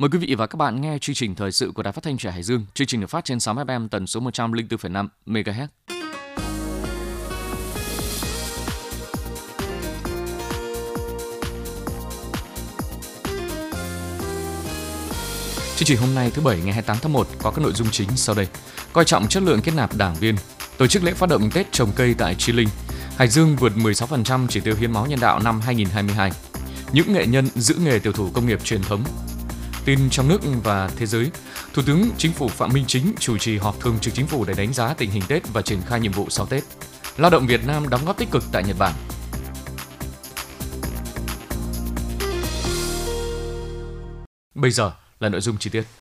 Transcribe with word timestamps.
Mời 0.00 0.10
quý 0.12 0.18
vị 0.18 0.34
và 0.34 0.46
các 0.46 0.56
bạn 0.56 0.80
nghe 0.80 0.98
chương 1.00 1.14
trình 1.14 1.34
thời 1.34 1.52
sự 1.52 1.72
của 1.74 1.82
Đài 1.82 1.92
Phát 1.92 2.04
thanh 2.04 2.18
Trẻ 2.18 2.30
Hải 2.30 2.42
Dương. 2.42 2.66
Chương 2.74 2.86
trình 2.86 3.00
được 3.00 3.06
phát 3.06 3.24
trên 3.24 3.40
sóng 3.40 3.56
FM 3.56 3.88
tần 3.88 4.06
số 4.06 4.20
104,5 4.20 5.08
MHz. 5.26 5.66
Chương 15.76 15.86
trình 15.86 15.98
hôm 15.98 16.14
nay 16.14 16.30
thứ 16.34 16.42
Bảy 16.42 16.56
ngày 16.56 16.72
28 16.72 16.96
tháng 17.02 17.12
1 17.12 17.26
có 17.42 17.50
các 17.50 17.62
nội 17.62 17.72
dung 17.72 17.88
chính 17.90 18.08
sau 18.16 18.34
đây. 18.34 18.48
Coi 18.92 19.04
trọng 19.04 19.28
chất 19.28 19.42
lượng 19.42 19.60
kết 19.64 19.72
nạp 19.76 19.96
đảng 19.96 20.14
viên, 20.14 20.34
tổ 20.78 20.86
chức 20.86 21.04
lễ 21.04 21.12
phát 21.12 21.28
động 21.28 21.50
Tết 21.54 21.72
trồng 21.72 21.90
cây 21.96 22.14
tại 22.18 22.34
Chi 22.34 22.52
Linh. 22.52 22.68
Hải 23.16 23.28
Dương 23.28 23.56
vượt 23.56 23.72
16% 23.76 24.46
chỉ 24.48 24.60
tiêu 24.60 24.74
hiến 24.80 24.92
máu 24.92 25.06
nhân 25.06 25.20
đạo 25.20 25.40
năm 25.44 25.60
2022. 25.60 26.32
Những 26.92 27.12
nghệ 27.12 27.26
nhân 27.26 27.46
giữ 27.54 27.74
nghề 27.74 27.98
tiểu 27.98 28.12
thủ 28.12 28.30
công 28.34 28.46
nghiệp 28.46 28.64
truyền 28.64 28.82
thống. 28.82 29.04
Tin 29.84 30.10
trong 30.10 30.28
nước 30.28 30.40
và 30.64 30.90
thế 30.96 31.06
giới, 31.06 31.30
Thủ 31.74 31.82
tướng 31.86 32.10
Chính 32.18 32.32
phủ 32.32 32.48
Phạm 32.48 32.72
Minh 32.72 32.84
Chính 32.86 33.12
chủ 33.18 33.38
trì 33.38 33.58
họp 33.58 33.80
thường 33.80 33.98
trực 34.00 34.14
chính 34.14 34.26
phủ 34.26 34.44
để 34.44 34.54
đánh 34.56 34.72
giá 34.72 34.94
tình 34.94 35.10
hình 35.10 35.22
Tết 35.28 35.42
và 35.52 35.62
triển 35.62 35.80
khai 35.86 36.00
nhiệm 36.00 36.12
vụ 36.12 36.26
sau 36.30 36.46
Tết. 36.46 36.64
Lao 37.16 37.30
động 37.30 37.46
Việt 37.46 37.66
Nam 37.66 37.88
đóng 37.88 38.04
góp 38.06 38.18
tích 38.18 38.30
cực 38.30 38.44
tại 38.52 38.62
Nhật 38.64 38.76
Bản. 38.78 38.94
Bây 44.54 44.70
giờ 44.70 44.92
là 45.20 45.28
nội 45.28 45.40
dung 45.40 45.58
chi 45.58 45.70
tiết. 45.70 45.99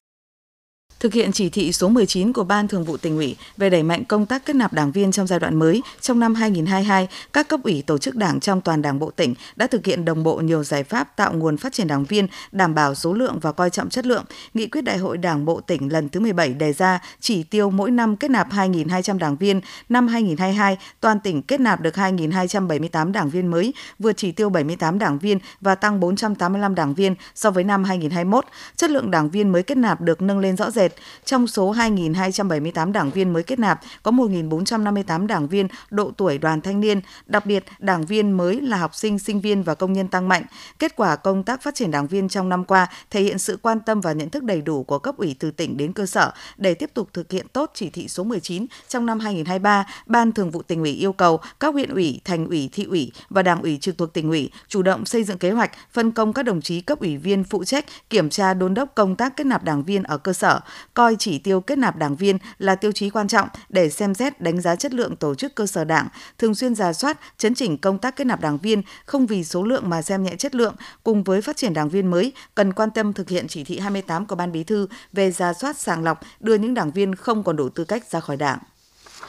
Thực 0.99 1.13
hiện 1.13 1.31
chỉ 1.31 1.49
thị 1.49 1.71
số 1.71 1.89
19 1.89 2.33
của 2.33 2.43
Ban 2.43 2.67
Thường 2.67 2.83
vụ 2.83 2.97
tỉnh 2.97 3.17
ủy 3.17 3.35
về 3.57 3.69
đẩy 3.69 3.83
mạnh 3.83 4.05
công 4.05 4.25
tác 4.25 4.45
kết 4.45 4.55
nạp 4.55 4.73
đảng 4.73 4.91
viên 4.91 5.11
trong 5.11 5.27
giai 5.27 5.39
đoạn 5.39 5.55
mới, 5.55 5.81
trong 6.01 6.19
năm 6.19 6.35
2022, 6.35 7.07
các 7.33 7.47
cấp 7.47 7.59
ủy 7.63 7.83
tổ 7.87 7.97
chức 7.97 8.15
đảng 8.15 8.39
trong 8.39 8.61
toàn 8.61 8.81
đảng 8.81 8.99
bộ 8.99 9.11
tỉnh 9.11 9.33
đã 9.55 9.67
thực 9.67 9.85
hiện 9.85 10.05
đồng 10.05 10.23
bộ 10.23 10.35
nhiều 10.35 10.63
giải 10.63 10.83
pháp 10.83 11.15
tạo 11.15 11.33
nguồn 11.33 11.57
phát 11.57 11.73
triển 11.73 11.87
đảng 11.87 12.05
viên, 12.05 12.27
đảm 12.51 12.75
bảo 12.75 12.95
số 12.95 13.13
lượng 13.13 13.39
và 13.41 13.51
coi 13.51 13.69
trọng 13.69 13.89
chất 13.89 14.05
lượng. 14.05 14.25
Nghị 14.53 14.67
quyết 14.67 14.81
Đại 14.81 14.97
hội 14.97 15.17
Đảng 15.17 15.45
bộ 15.45 15.61
tỉnh 15.61 15.93
lần 15.93 16.09
thứ 16.09 16.19
17 16.19 16.53
đề 16.53 16.73
ra 16.73 16.99
chỉ 17.19 17.43
tiêu 17.43 17.69
mỗi 17.69 17.91
năm 17.91 18.15
kết 18.15 18.31
nạp 18.31 18.51
2.200 18.51 19.17
đảng 19.17 19.35
viên. 19.35 19.61
Năm 19.89 20.07
2022, 20.07 20.77
toàn 20.99 21.19
tỉnh 21.19 21.41
kết 21.41 21.59
nạp 21.59 21.81
được 21.81 21.95
2.278 21.95 23.11
đảng 23.11 23.29
viên 23.29 23.47
mới, 23.47 23.73
vượt 23.99 24.13
chỉ 24.17 24.31
tiêu 24.31 24.49
78 24.49 24.99
đảng 24.99 25.19
viên 25.19 25.39
và 25.61 25.75
tăng 25.75 25.99
485 25.99 26.75
đảng 26.75 26.93
viên 26.93 27.15
so 27.35 27.51
với 27.51 27.63
năm 27.63 27.83
2021. 27.83 28.45
Chất 28.75 28.89
lượng 28.89 29.11
đảng 29.11 29.29
viên 29.29 29.51
mới 29.51 29.63
kết 29.63 29.77
nạp 29.77 30.01
được 30.01 30.21
nâng 30.21 30.39
lên 30.39 30.57
rõ 30.57 30.71
rệt 30.71 30.88
rệt. 30.89 30.99
Trong 31.25 31.47
số 31.47 31.73
2.278 31.73 32.91
đảng 32.91 33.11
viên 33.11 33.33
mới 33.33 33.43
kết 33.43 33.59
nạp, 33.59 33.79
có 34.03 34.11
1.458 34.11 35.27
đảng 35.27 35.47
viên 35.47 35.67
độ 35.89 36.11
tuổi 36.17 36.37
đoàn 36.37 36.61
thanh 36.61 36.79
niên, 36.79 37.01
đặc 37.25 37.45
biệt 37.45 37.63
đảng 37.79 38.05
viên 38.05 38.31
mới 38.31 38.61
là 38.61 38.77
học 38.77 38.95
sinh, 38.95 39.19
sinh 39.19 39.41
viên 39.41 39.63
và 39.63 39.75
công 39.75 39.93
nhân 39.93 40.07
tăng 40.07 40.27
mạnh. 40.27 40.43
Kết 40.79 40.95
quả 40.95 41.15
công 41.15 41.43
tác 41.43 41.61
phát 41.61 41.75
triển 41.75 41.91
đảng 41.91 42.07
viên 42.07 42.29
trong 42.29 42.49
năm 42.49 42.65
qua 42.65 42.87
thể 43.09 43.21
hiện 43.21 43.39
sự 43.39 43.57
quan 43.61 43.79
tâm 43.79 44.01
và 44.01 44.13
nhận 44.13 44.29
thức 44.29 44.43
đầy 44.43 44.61
đủ 44.61 44.83
của 44.83 44.99
cấp 44.99 45.17
ủy 45.17 45.35
từ 45.39 45.51
tỉnh 45.51 45.77
đến 45.77 45.93
cơ 45.93 46.05
sở 46.05 46.31
để 46.57 46.73
tiếp 46.73 46.89
tục 46.93 47.09
thực 47.13 47.31
hiện 47.31 47.47
tốt 47.53 47.71
chỉ 47.73 47.89
thị 47.89 48.07
số 48.07 48.23
19 48.23 48.65
trong 48.87 49.05
năm 49.05 49.19
2023, 49.19 49.85
Ban 50.05 50.31
Thường 50.31 50.51
vụ 50.51 50.61
tỉnh 50.61 50.79
ủy 50.79 50.91
yêu 50.91 51.13
cầu 51.13 51.39
các 51.59 51.73
huyện 51.73 51.89
ủy, 51.89 52.21
thành 52.25 52.47
ủy, 52.47 52.69
thị 52.71 52.83
ủy 52.83 53.11
và 53.29 53.43
đảng 53.43 53.61
ủy 53.61 53.77
trực 53.81 53.97
thuộc 53.97 54.13
tỉnh 54.13 54.29
ủy 54.29 54.51
chủ 54.67 54.81
động 54.81 55.05
xây 55.05 55.23
dựng 55.23 55.37
kế 55.37 55.51
hoạch, 55.51 55.71
phân 55.91 56.11
công 56.11 56.33
các 56.33 56.43
đồng 56.43 56.61
chí 56.61 56.81
cấp 56.81 56.99
ủy 56.99 57.17
viên 57.17 57.43
phụ 57.43 57.63
trách 57.63 57.85
kiểm 58.09 58.29
tra 58.29 58.53
đôn 58.53 58.73
đốc 58.73 58.95
công 58.95 59.15
tác 59.15 59.37
kết 59.37 59.43
nạp 59.43 59.63
đảng 59.63 59.83
viên 59.83 60.03
ở 60.03 60.17
cơ 60.17 60.33
sở, 60.33 60.59
coi 60.93 61.15
chỉ 61.19 61.39
tiêu 61.39 61.61
kết 61.61 61.77
nạp 61.77 61.95
đảng 61.95 62.15
viên 62.15 62.37
là 62.59 62.75
tiêu 62.75 62.91
chí 62.91 63.09
quan 63.09 63.27
trọng 63.27 63.47
để 63.69 63.89
xem 63.89 64.13
xét 64.13 64.41
đánh 64.41 64.61
giá 64.61 64.75
chất 64.75 64.93
lượng 64.93 65.15
tổ 65.15 65.35
chức 65.35 65.55
cơ 65.55 65.67
sở 65.67 65.83
đảng, 65.83 66.07
thường 66.37 66.55
xuyên 66.55 66.75
giả 66.75 66.93
soát, 66.93 67.19
chấn 67.37 67.55
chỉnh 67.55 67.77
công 67.77 67.97
tác 67.97 68.15
kết 68.15 68.23
nạp 68.23 68.41
đảng 68.41 68.57
viên 68.57 68.81
không 69.05 69.25
vì 69.25 69.43
số 69.43 69.63
lượng 69.63 69.89
mà 69.89 70.01
xem 70.01 70.23
nhẹ 70.23 70.35
chất 70.35 70.55
lượng, 70.55 70.75
cùng 71.03 71.23
với 71.23 71.41
phát 71.41 71.57
triển 71.57 71.73
đảng 71.73 71.89
viên 71.89 72.07
mới 72.07 72.31
cần 72.55 72.73
quan 72.73 72.91
tâm 72.91 73.13
thực 73.13 73.29
hiện 73.29 73.47
chỉ 73.47 73.63
thị 73.63 73.79
28 73.79 74.25
của 74.25 74.35
Ban 74.35 74.51
Bí 74.51 74.63
thư 74.63 74.87
về 75.13 75.31
giả 75.31 75.53
soát 75.53 75.77
sàng 75.77 76.03
lọc 76.03 76.19
đưa 76.39 76.55
những 76.55 76.73
đảng 76.73 76.91
viên 76.91 77.15
không 77.15 77.43
còn 77.43 77.55
đủ 77.55 77.69
tư 77.69 77.83
cách 77.83 78.11
ra 78.11 78.19
khỏi 78.19 78.37
đảng. 78.37 78.59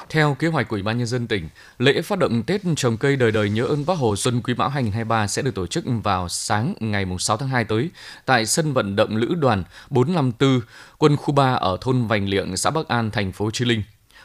Theo 0.08 0.34
kế 0.34 0.48
hoạch 0.48 0.68
của 0.68 0.76
Ủy 0.76 0.82
ban 0.82 0.98
nhân 0.98 1.06
dân 1.06 1.26
tỉnh, 1.26 1.48
lễ 1.78 2.02
phát 2.02 2.18
động 2.18 2.42
Tết 2.42 2.60
trồng 2.76 2.96
cây 2.96 3.16
đời 3.16 3.32
đời 3.32 3.50
nhớ 3.50 3.64
ơn 3.64 3.86
Bác 3.86 3.98
Hồ 3.98 4.16
Xuân 4.16 4.42
Quý 4.42 4.54
Mão 4.54 4.68
2023 4.68 5.26
sẽ 5.26 5.42
được 5.42 5.54
tổ 5.54 5.66
chức 5.66 5.84
vào 6.02 6.28
sáng 6.28 6.74
ngày 6.80 7.06
6 7.18 7.36
tháng 7.36 7.48
2 7.48 7.64
tới 7.64 7.90
tại 8.26 8.46
sân 8.46 8.72
vận 8.72 8.96
động 8.96 9.16
Lữ 9.16 9.34
đoàn 9.34 9.64
454, 9.90 10.60
quân 10.98 11.16
khu 11.16 11.34
3 11.34 11.54
ở 11.54 11.78
thôn 11.80 12.06
Vành 12.06 12.28
Liệng, 12.28 12.56
xã 12.56 12.70
Bắc 12.70 12.88
An, 12.88 13.10
thành 13.10 13.32
phố 13.32 13.50
Chí 13.50 13.64
Linh. 13.64 13.82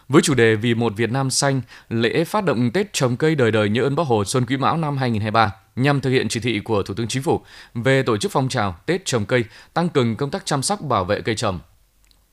Với 0.10 0.22
chủ 0.22 0.34
đề 0.34 0.56
Vì 0.56 0.74
một 0.74 0.94
Việt 0.96 1.12
Nam 1.12 1.30
xanh, 1.30 1.62
lễ 1.90 2.24
phát 2.24 2.46
động 2.46 2.72
Tết 2.72 2.94
trồng 2.94 3.18
cây 3.18 3.36
đời 3.36 3.52
đời 3.52 3.70
nhớ 3.70 3.84
ơn 3.84 3.96
Bác 3.96 4.08
Hồ 4.08 4.26
Xuân 4.26 4.46
Quý 4.46 4.58
Mão 4.58 4.78
năm 4.78 4.98
2023 4.98 5.52
nhằm 5.76 6.02
thực 6.02 6.10
hiện 6.10 6.30
chỉ 6.30 6.40
thị 6.40 6.60
của 6.60 6.84
Thủ 6.84 6.94
tướng 6.94 7.08
Chính 7.08 7.24
phủ 7.24 7.42
về 7.74 8.04
tổ 8.04 8.18
chức 8.18 8.32
phong 8.32 8.50
trào 8.50 8.76
Tết 8.86 9.06
trồng 9.06 9.26
cây, 9.26 9.44
tăng 9.74 9.90
cường 9.90 10.16
công 10.16 10.32
tác 10.32 10.46
chăm 10.46 10.64
sóc 10.64 10.82
bảo 10.82 11.06
vệ 11.06 11.22
cây 11.22 11.36
trồng, 11.36 11.60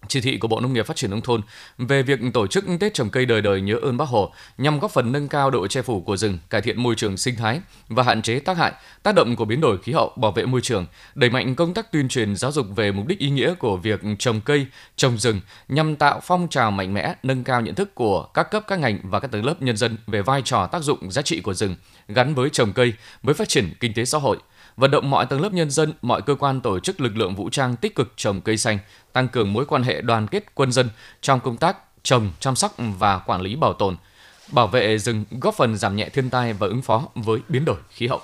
chỉ 0.08 0.20
thị 0.20 0.38
của 0.38 0.48
Bộ 0.48 0.60
Nông 0.60 0.72
nghiệp 0.72 0.86
Phát 0.86 0.96
triển 0.96 1.10
nông 1.10 1.20
thôn 1.20 1.40
về 1.78 2.02
việc 2.02 2.20
tổ 2.34 2.46
chức 2.46 2.64
Tết 2.80 2.94
trồng 2.94 3.10
cây 3.10 3.26
đời 3.26 3.40
đời 3.40 3.60
nhớ 3.60 3.76
ơn 3.82 3.96
Bác 3.96 4.08
Hồ 4.08 4.32
nhằm 4.58 4.78
góp 4.78 4.90
phần 4.90 5.12
nâng 5.12 5.28
cao 5.28 5.50
độ 5.50 5.66
che 5.66 5.82
phủ 5.82 6.00
của 6.00 6.16
rừng, 6.16 6.38
cải 6.50 6.62
thiện 6.62 6.82
môi 6.82 6.94
trường 6.94 7.16
sinh 7.16 7.36
thái 7.36 7.60
và 7.88 8.02
hạn 8.02 8.22
chế 8.22 8.38
tác 8.38 8.56
hại, 8.56 8.72
tác 9.02 9.14
động 9.14 9.36
của 9.36 9.44
biến 9.44 9.60
đổi 9.60 9.78
khí 9.78 9.92
hậu, 9.92 10.12
bảo 10.16 10.32
vệ 10.32 10.46
môi 10.46 10.60
trường, 10.60 10.86
đẩy 11.14 11.30
mạnh 11.30 11.54
công 11.54 11.74
tác 11.74 11.92
tuyên 11.92 12.08
truyền 12.08 12.36
giáo 12.36 12.52
dục 12.52 12.66
về 12.76 12.92
mục 12.92 13.06
đích 13.06 13.18
ý 13.18 13.30
nghĩa 13.30 13.54
của 13.54 13.76
việc 13.76 14.00
trồng 14.18 14.40
cây, 14.40 14.66
trồng 14.96 15.18
rừng 15.18 15.40
nhằm 15.68 15.96
tạo 15.96 16.20
phong 16.22 16.48
trào 16.48 16.70
mạnh 16.70 16.94
mẽ, 16.94 17.14
nâng 17.22 17.44
cao 17.44 17.60
nhận 17.60 17.74
thức 17.74 17.94
của 17.94 18.22
các 18.34 18.50
cấp 18.50 18.64
các 18.66 18.78
ngành 18.78 18.98
và 19.02 19.20
các 19.20 19.30
tầng 19.30 19.44
lớp 19.44 19.62
nhân 19.62 19.76
dân 19.76 19.96
về 20.06 20.22
vai 20.22 20.42
trò 20.44 20.66
tác 20.66 20.82
dụng 20.82 21.10
giá 21.10 21.22
trị 21.22 21.40
của 21.40 21.54
rừng 21.54 21.76
gắn 22.08 22.34
với 22.34 22.50
trồng 22.50 22.72
cây, 22.72 22.92
với 23.22 23.34
phát 23.34 23.48
triển 23.48 23.72
kinh 23.80 23.94
tế 23.94 24.04
xã 24.04 24.18
hội– 24.18 24.38
vận 24.76 24.90
động 24.90 25.10
mọi 25.10 25.26
tầng 25.26 25.40
lớp 25.40 25.52
nhân 25.52 25.70
dân, 25.70 25.92
mọi 26.02 26.22
cơ 26.22 26.34
quan 26.34 26.60
tổ 26.60 26.80
chức 26.80 27.00
lực 27.00 27.16
lượng 27.16 27.34
vũ 27.34 27.50
trang 27.50 27.76
tích 27.76 27.94
cực 27.94 28.12
trồng 28.16 28.40
cây 28.40 28.56
xanh, 28.56 28.78
tăng 29.12 29.28
cường 29.28 29.52
mối 29.52 29.66
quan 29.66 29.82
hệ 29.82 30.00
đoàn 30.00 30.26
kết 30.26 30.54
quân 30.54 30.72
dân 30.72 30.88
trong 31.20 31.40
công 31.40 31.56
tác 31.56 31.76
trồng, 32.02 32.30
chăm 32.40 32.56
sóc 32.56 32.74
và 32.98 33.18
quản 33.18 33.40
lý 33.40 33.56
bảo 33.56 33.72
tồn, 33.72 33.96
bảo 34.52 34.66
vệ 34.66 34.98
rừng 34.98 35.24
góp 35.40 35.54
phần 35.54 35.76
giảm 35.76 35.96
nhẹ 35.96 36.08
thiên 36.08 36.30
tai 36.30 36.52
và 36.52 36.66
ứng 36.66 36.82
phó 36.82 37.02
với 37.14 37.40
biến 37.48 37.64
đổi 37.64 37.76
khí 37.90 38.06
hậu. 38.06 38.20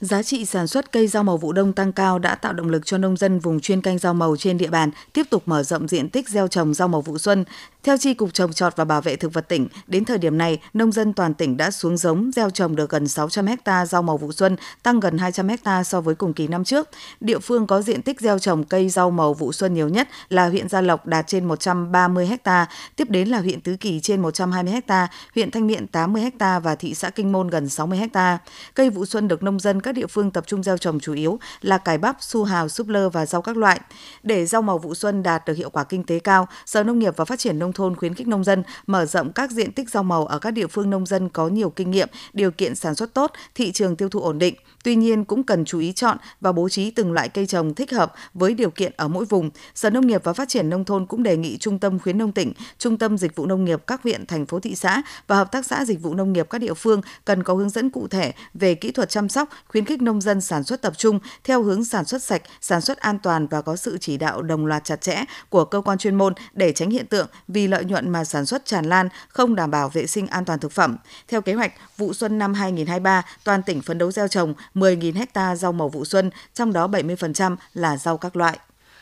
Giá 0.00 0.22
trị 0.22 0.44
sản 0.44 0.66
xuất 0.66 0.92
cây 0.92 1.06
rau 1.06 1.22
màu 1.22 1.36
vụ 1.36 1.52
đông 1.52 1.72
tăng 1.72 1.92
cao 1.92 2.18
đã 2.18 2.34
tạo 2.34 2.52
động 2.52 2.68
lực 2.68 2.86
cho 2.86 2.98
nông 2.98 3.16
dân 3.16 3.38
vùng 3.38 3.60
chuyên 3.60 3.80
canh 3.80 3.98
rau 3.98 4.14
màu 4.14 4.36
trên 4.36 4.58
địa 4.58 4.68
bàn 4.68 4.90
tiếp 5.12 5.22
tục 5.30 5.42
mở 5.46 5.62
rộng 5.62 5.88
diện 5.88 6.08
tích 6.08 6.28
gieo 6.28 6.48
trồng 6.48 6.74
rau 6.74 6.88
màu 6.88 7.00
vụ 7.00 7.18
xuân. 7.18 7.44
Theo 7.82 7.96
Tri 7.96 8.14
Cục 8.14 8.34
Trồng 8.34 8.52
Trọt 8.52 8.76
và 8.76 8.84
Bảo 8.84 9.00
vệ 9.00 9.16
Thực 9.16 9.32
vật 9.32 9.48
tỉnh, 9.48 9.68
đến 9.86 10.04
thời 10.04 10.18
điểm 10.18 10.38
này, 10.38 10.58
nông 10.74 10.92
dân 10.92 11.12
toàn 11.12 11.34
tỉnh 11.34 11.56
đã 11.56 11.70
xuống 11.70 11.96
giống 11.96 12.30
gieo 12.32 12.50
trồng 12.50 12.76
được 12.76 12.90
gần 12.90 13.08
600 13.08 13.46
ha 13.64 13.86
rau 13.86 14.02
màu 14.02 14.16
vụ 14.16 14.32
xuân, 14.32 14.56
tăng 14.82 15.00
gần 15.00 15.18
200 15.18 15.48
ha 15.64 15.84
so 15.84 16.00
với 16.00 16.14
cùng 16.14 16.32
kỳ 16.32 16.48
năm 16.48 16.64
trước. 16.64 16.88
Địa 17.20 17.38
phương 17.38 17.66
có 17.66 17.82
diện 17.82 18.02
tích 18.02 18.20
gieo 18.20 18.38
trồng 18.38 18.64
cây 18.64 18.88
rau 18.88 19.10
màu 19.10 19.34
vụ 19.34 19.52
xuân 19.52 19.74
nhiều 19.74 19.88
nhất 19.88 20.08
là 20.28 20.48
huyện 20.48 20.68
Gia 20.68 20.80
Lộc 20.80 21.06
đạt 21.06 21.26
trên 21.26 21.44
130 21.44 22.30
ha, 22.44 22.66
tiếp 22.96 23.10
đến 23.10 23.28
là 23.28 23.40
huyện 23.40 23.60
Tứ 23.60 23.76
Kỳ 23.80 24.00
trên 24.00 24.22
120 24.22 24.74
ha, 24.88 25.08
huyện 25.34 25.50
Thanh 25.50 25.66
Miện 25.66 25.86
80 25.86 26.30
ha 26.40 26.58
và 26.58 26.74
thị 26.74 26.94
xã 26.94 27.10
Kinh 27.10 27.32
Môn 27.32 27.48
gần 27.48 27.68
60 27.68 28.00
ha. 28.14 28.38
Cây 28.74 28.90
vụ 28.90 29.06
xuân 29.06 29.28
được 29.28 29.42
nông 29.42 29.60
dân 29.60 29.80
các 29.86 29.92
địa 29.92 30.06
phương 30.06 30.30
tập 30.30 30.44
trung 30.46 30.62
gieo 30.62 30.78
trồng 30.78 31.00
chủ 31.00 31.12
yếu 31.14 31.38
là 31.60 31.78
cải 31.78 31.98
bắp, 31.98 32.16
su 32.20 32.44
hào, 32.44 32.68
súp 32.68 32.88
lơ 32.88 33.08
và 33.08 33.26
rau 33.26 33.42
các 33.42 33.56
loại. 33.56 33.80
Để 34.22 34.46
rau 34.46 34.62
màu 34.62 34.78
vụ 34.78 34.94
xuân 34.94 35.22
đạt 35.22 35.46
được 35.46 35.56
hiệu 35.56 35.70
quả 35.70 35.84
kinh 35.84 36.04
tế 36.04 36.18
cao, 36.18 36.48
Sở 36.66 36.82
Nông 36.82 36.98
nghiệp 36.98 37.16
và 37.16 37.24
Phát 37.24 37.38
triển 37.38 37.58
Nông 37.58 37.72
thôn 37.72 37.96
khuyến 37.96 38.14
khích 38.14 38.28
nông 38.28 38.44
dân 38.44 38.62
mở 38.86 39.06
rộng 39.06 39.32
các 39.32 39.50
diện 39.50 39.72
tích 39.72 39.90
rau 39.90 40.02
màu 40.02 40.26
ở 40.26 40.38
các 40.38 40.50
địa 40.50 40.66
phương 40.66 40.90
nông 40.90 41.06
dân 41.06 41.28
có 41.28 41.48
nhiều 41.48 41.70
kinh 41.70 41.90
nghiệm, 41.90 42.08
điều 42.32 42.50
kiện 42.50 42.74
sản 42.74 42.94
xuất 42.94 43.14
tốt, 43.14 43.32
thị 43.54 43.72
trường 43.72 43.96
tiêu 43.96 44.08
thụ 44.08 44.20
ổn 44.20 44.38
định. 44.38 44.54
Tuy 44.84 44.96
nhiên 44.96 45.24
cũng 45.24 45.42
cần 45.42 45.64
chú 45.64 45.78
ý 45.78 45.92
chọn 45.92 46.16
và 46.40 46.52
bố 46.52 46.68
trí 46.68 46.90
từng 46.90 47.12
loại 47.12 47.28
cây 47.28 47.46
trồng 47.46 47.74
thích 47.74 47.92
hợp 47.92 48.12
với 48.34 48.54
điều 48.54 48.70
kiện 48.70 48.92
ở 48.96 49.08
mỗi 49.08 49.24
vùng. 49.24 49.50
Sở 49.74 49.90
Nông 49.90 50.06
nghiệp 50.06 50.24
và 50.24 50.32
Phát 50.32 50.48
triển 50.48 50.70
nông 50.70 50.84
thôn 50.84 51.06
cũng 51.06 51.22
đề 51.22 51.36
nghị 51.36 51.58
Trung 51.58 51.78
tâm 51.78 51.98
khuyến 51.98 52.18
nông 52.18 52.32
tỉnh, 52.32 52.52
Trung 52.78 52.98
tâm 52.98 53.18
dịch 53.18 53.36
vụ 53.36 53.46
nông 53.46 53.64
nghiệp 53.64 53.82
các 53.86 54.02
huyện, 54.02 54.26
thành 54.26 54.46
phố 54.46 54.60
thị 54.60 54.74
xã 54.74 55.02
và 55.26 55.36
hợp 55.36 55.52
tác 55.52 55.66
xã 55.66 55.84
dịch 55.84 56.02
vụ 56.02 56.14
nông 56.14 56.32
nghiệp 56.32 56.46
các 56.50 56.58
địa 56.58 56.74
phương 56.74 57.00
cần 57.24 57.42
có 57.42 57.54
hướng 57.54 57.70
dẫn 57.70 57.90
cụ 57.90 58.08
thể 58.08 58.32
về 58.54 58.74
kỹ 58.74 58.90
thuật 58.90 59.08
chăm 59.08 59.28
sóc, 59.28 59.48
khuyến 59.76 59.84
khích 59.84 60.02
nông 60.02 60.20
dân 60.20 60.40
sản 60.40 60.64
xuất 60.64 60.82
tập 60.82 60.92
trung 60.96 61.18
theo 61.44 61.62
hướng 61.62 61.84
sản 61.84 62.04
xuất 62.04 62.22
sạch, 62.22 62.42
sản 62.60 62.80
xuất 62.80 62.98
an 62.98 63.18
toàn 63.18 63.46
và 63.46 63.62
có 63.62 63.76
sự 63.76 63.98
chỉ 64.00 64.16
đạo 64.16 64.42
đồng 64.42 64.66
loạt 64.66 64.84
chặt 64.84 65.00
chẽ 65.00 65.24
của 65.48 65.64
cơ 65.64 65.80
quan 65.80 65.98
chuyên 65.98 66.14
môn 66.14 66.32
để 66.52 66.72
tránh 66.72 66.90
hiện 66.90 67.06
tượng 67.06 67.26
vì 67.48 67.68
lợi 67.68 67.84
nhuận 67.84 68.10
mà 68.10 68.24
sản 68.24 68.46
xuất 68.46 68.66
tràn 68.66 68.84
lan, 68.84 69.08
không 69.28 69.54
đảm 69.54 69.70
bảo 69.70 69.88
vệ 69.88 70.06
sinh 70.06 70.26
an 70.26 70.44
toàn 70.44 70.58
thực 70.58 70.72
phẩm. 70.72 70.96
Theo 71.28 71.40
kế 71.40 71.52
hoạch, 71.54 71.72
vụ 71.96 72.12
xuân 72.12 72.38
năm 72.38 72.54
2023, 72.54 73.22
toàn 73.44 73.62
tỉnh 73.62 73.82
phấn 73.82 73.98
đấu 73.98 74.12
gieo 74.12 74.28
trồng 74.28 74.54
10.000 74.74 75.26
ha 75.34 75.56
rau 75.56 75.72
màu 75.72 75.88
vụ 75.88 76.04
xuân, 76.04 76.30
trong 76.54 76.72
đó 76.72 76.86
70% 76.86 77.56
là 77.74 77.96
rau 77.96 78.18
các 78.18 78.36
loại. 78.36 78.58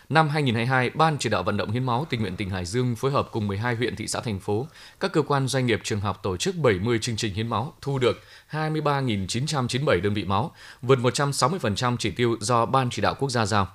Năm 0.08 0.28
2022, 0.28 0.90
Ban 0.90 1.16
chỉ 1.18 1.28
đạo 1.28 1.42
vận 1.42 1.56
động 1.56 1.70
hiến 1.70 1.84
máu 1.84 2.06
tình 2.10 2.20
nguyện 2.20 2.36
tỉnh 2.36 2.50
Hải 2.50 2.64
Dương 2.64 2.96
phối 2.96 3.10
hợp 3.10 3.28
cùng 3.32 3.46
12 3.46 3.74
huyện 3.74 3.96
thị 3.96 4.06
xã 4.06 4.20
thành 4.20 4.40
phố, 4.40 4.66
các 5.00 5.12
cơ 5.12 5.22
quan 5.22 5.48
doanh 5.48 5.66
nghiệp 5.66 5.80
trường 5.84 6.00
học 6.00 6.20
tổ 6.22 6.36
chức 6.36 6.56
70 6.56 6.98
chương 6.98 7.16
trình 7.16 7.34
hiến 7.34 7.48
máu, 7.48 7.72
thu 7.80 7.98
được 7.98 8.22
23.997 8.50 10.00
đơn 10.02 10.14
vị 10.14 10.24
máu, 10.24 10.52
vượt 10.82 10.98
160% 10.98 11.96
chỉ 11.96 12.10
tiêu 12.10 12.36
do 12.40 12.66
Ban 12.66 12.90
chỉ 12.90 13.02
đạo 13.02 13.14
quốc 13.18 13.30
gia 13.30 13.46
giao. 13.46 13.68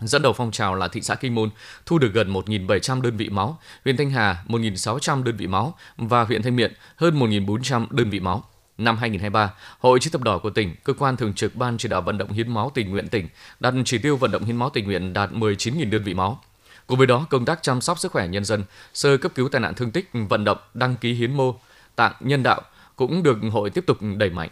Dẫn 0.00 0.22
đầu 0.22 0.32
phong 0.32 0.50
trào 0.50 0.74
là 0.74 0.88
thị 0.88 1.00
xã 1.02 1.14
Kinh 1.14 1.34
Môn, 1.34 1.50
thu 1.86 1.98
được 1.98 2.12
gần 2.14 2.32
1.700 2.32 3.02
đơn 3.02 3.16
vị 3.16 3.28
máu, 3.28 3.58
huyện 3.84 3.96
Thanh 3.96 4.10
Hà 4.10 4.44
1.600 4.48 5.22
đơn 5.22 5.36
vị 5.36 5.46
máu 5.46 5.74
và 5.96 6.24
huyện 6.24 6.42
Thanh 6.42 6.56
Miện 6.56 6.72
hơn 6.96 7.18
1.400 7.18 7.86
đơn 7.90 8.10
vị 8.10 8.20
máu. 8.20 8.44
Năm 8.78 8.96
2023, 8.96 9.52
Hội 9.78 10.00
Chữ 10.00 10.10
thập 10.10 10.22
đỏ 10.22 10.38
của 10.38 10.50
tỉnh, 10.50 10.74
cơ 10.84 10.92
quan 10.92 11.16
thường 11.16 11.34
trực 11.34 11.56
Ban 11.56 11.78
chỉ 11.78 11.88
đạo 11.88 12.02
vận 12.02 12.18
động 12.18 12.32
hiến 12.32 12.54
máu 12.54 12.70
tình 12.74 12.90
nguyện 12.90 13.08
tỉnh, 13.08 13.28
đặt 13.60 13.74
chỉ 13.84 13.98
tiêu 13.98 14.16
vận 14.16 14.30
động 14.30 14.44
hiến 14.44 14.56
máu 14.56 14.70
tình 14.70 14.84
nguyện 14.84 15.12
đạt 15.12 15.30
19.000 15.30 15.90
đơn 15.90 16.02
vị 16.02 16.14
máu. 16.14 16.40
Cùng 16.86 16.98
với 16.98 17.06
đó, 17.06 17.26
công 17.30 17.44
tác 17.44 17.62
chăm 17.62 17.80
sóc 17.80 17.98
sức 17.98 18.12
khỏe 18.12 18.28
nhân 18.28 18.44
dân, 18.44 18.64
sơ 18.94 19.16
cấp 19.16 19.32
cứu 19.34 19.48
tai 19.48 19.60
nạn 19.60 19.74
thương 19.74 19.90
tích, 19.90 20.10
vận 20.28 20.44
động, 20.44 20.58
đăng 20.74 20.96
ký 20.96 21.12
hiến 21.12 21.34
mô, 21.34 21.54
tạng 21.96 22.12
nhân 22.20 22.42
đạo 22.42 22.62
cũng 22.96 23.22
được 23.22 23.38
hội 23.52 23.70
tiếp 23.70 23.86
tục 23.86 23.98
đẩy 24.16 24.30
mạnh 24.30 24.48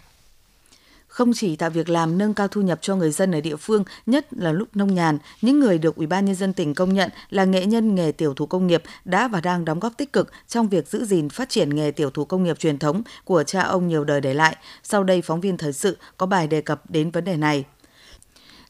không 1.16 1.32
chỉ 1.34 1.56
tạo 1.56 1.70
việc 1.70 1.88
làm 1.88 2.18
nâng 2.18 2.34
cao 2.34 2.48
thu 2.48 2.60
nhập 2.60 2.78
cho 2.82 2.96
người 2.96 3.10
dân 3.10 3.32
ở 3.32 3.40
địa 3.40 3.56
phương, 3.56 3.84
nhất 4.06 4.26
là 4.30 4.52
lúc 4.52 4.68
nông 4.74 4.94
nhàn, 4.94 5.18
những 5.42 5.60
người 5.60 5.78
được 5.78 5.96
Ủy 5.96 6.06
ban 6.06 6.24
nhân 6.24 6.34
dân 6.34 6.52
tỉnh 6.52 6.74
công 6.74 6.94
nhận 6.94 7.10
là 7.30 7.44
nghệ 7.44 7.66
nhân 7.66 7.94
nghề 7.94 8.12
tiểu 8.12 8.34
thủ 8.34 8.46
công 8.46 8.66
nghiệp 8.66 8.82
đã 9.04 9.28
và 9.28 9.40
đang 9.40 9.64
đóng 9.64 9.80
góp 9.80 9.92
tích 9.96 10.12
cực 10.12 10.32
trong 10.48 10.68
việc 10.68 10.88
giữ 10.88 11.04
gìn 11.04 11.28
phát 11.28 11.48
triển 11.48 11.74
nghề 11.74 11.90
tiểu 11.90 12.10
thủ 12.10 12.24
công 12.24 12.44
nghiệp 12.44 12.58
truyền 12.58 12.78
thống 12.78 13.02
của 13.24 13.42
cha 13.42 13.62
ông 13.62 13.88
nhiều 13.88 14.04
đời 14.04 14.20
để 14.20 14.34
lại. 14.34 14.56
Sau 14.82 15.04
đây 15.04 15.22
phóng 15.22 15.40
viên 15.40 15.56
thời 15.56 15.72
sự 15.72 15.96
có 16.16 16.26
bài 16.26 16.46
đề 16.46 16.60
cập 16.60 16.90
đến 16.90 17.10
vấn 17.10 17.24
đề 17.24 17.36
này. 17.36 17.64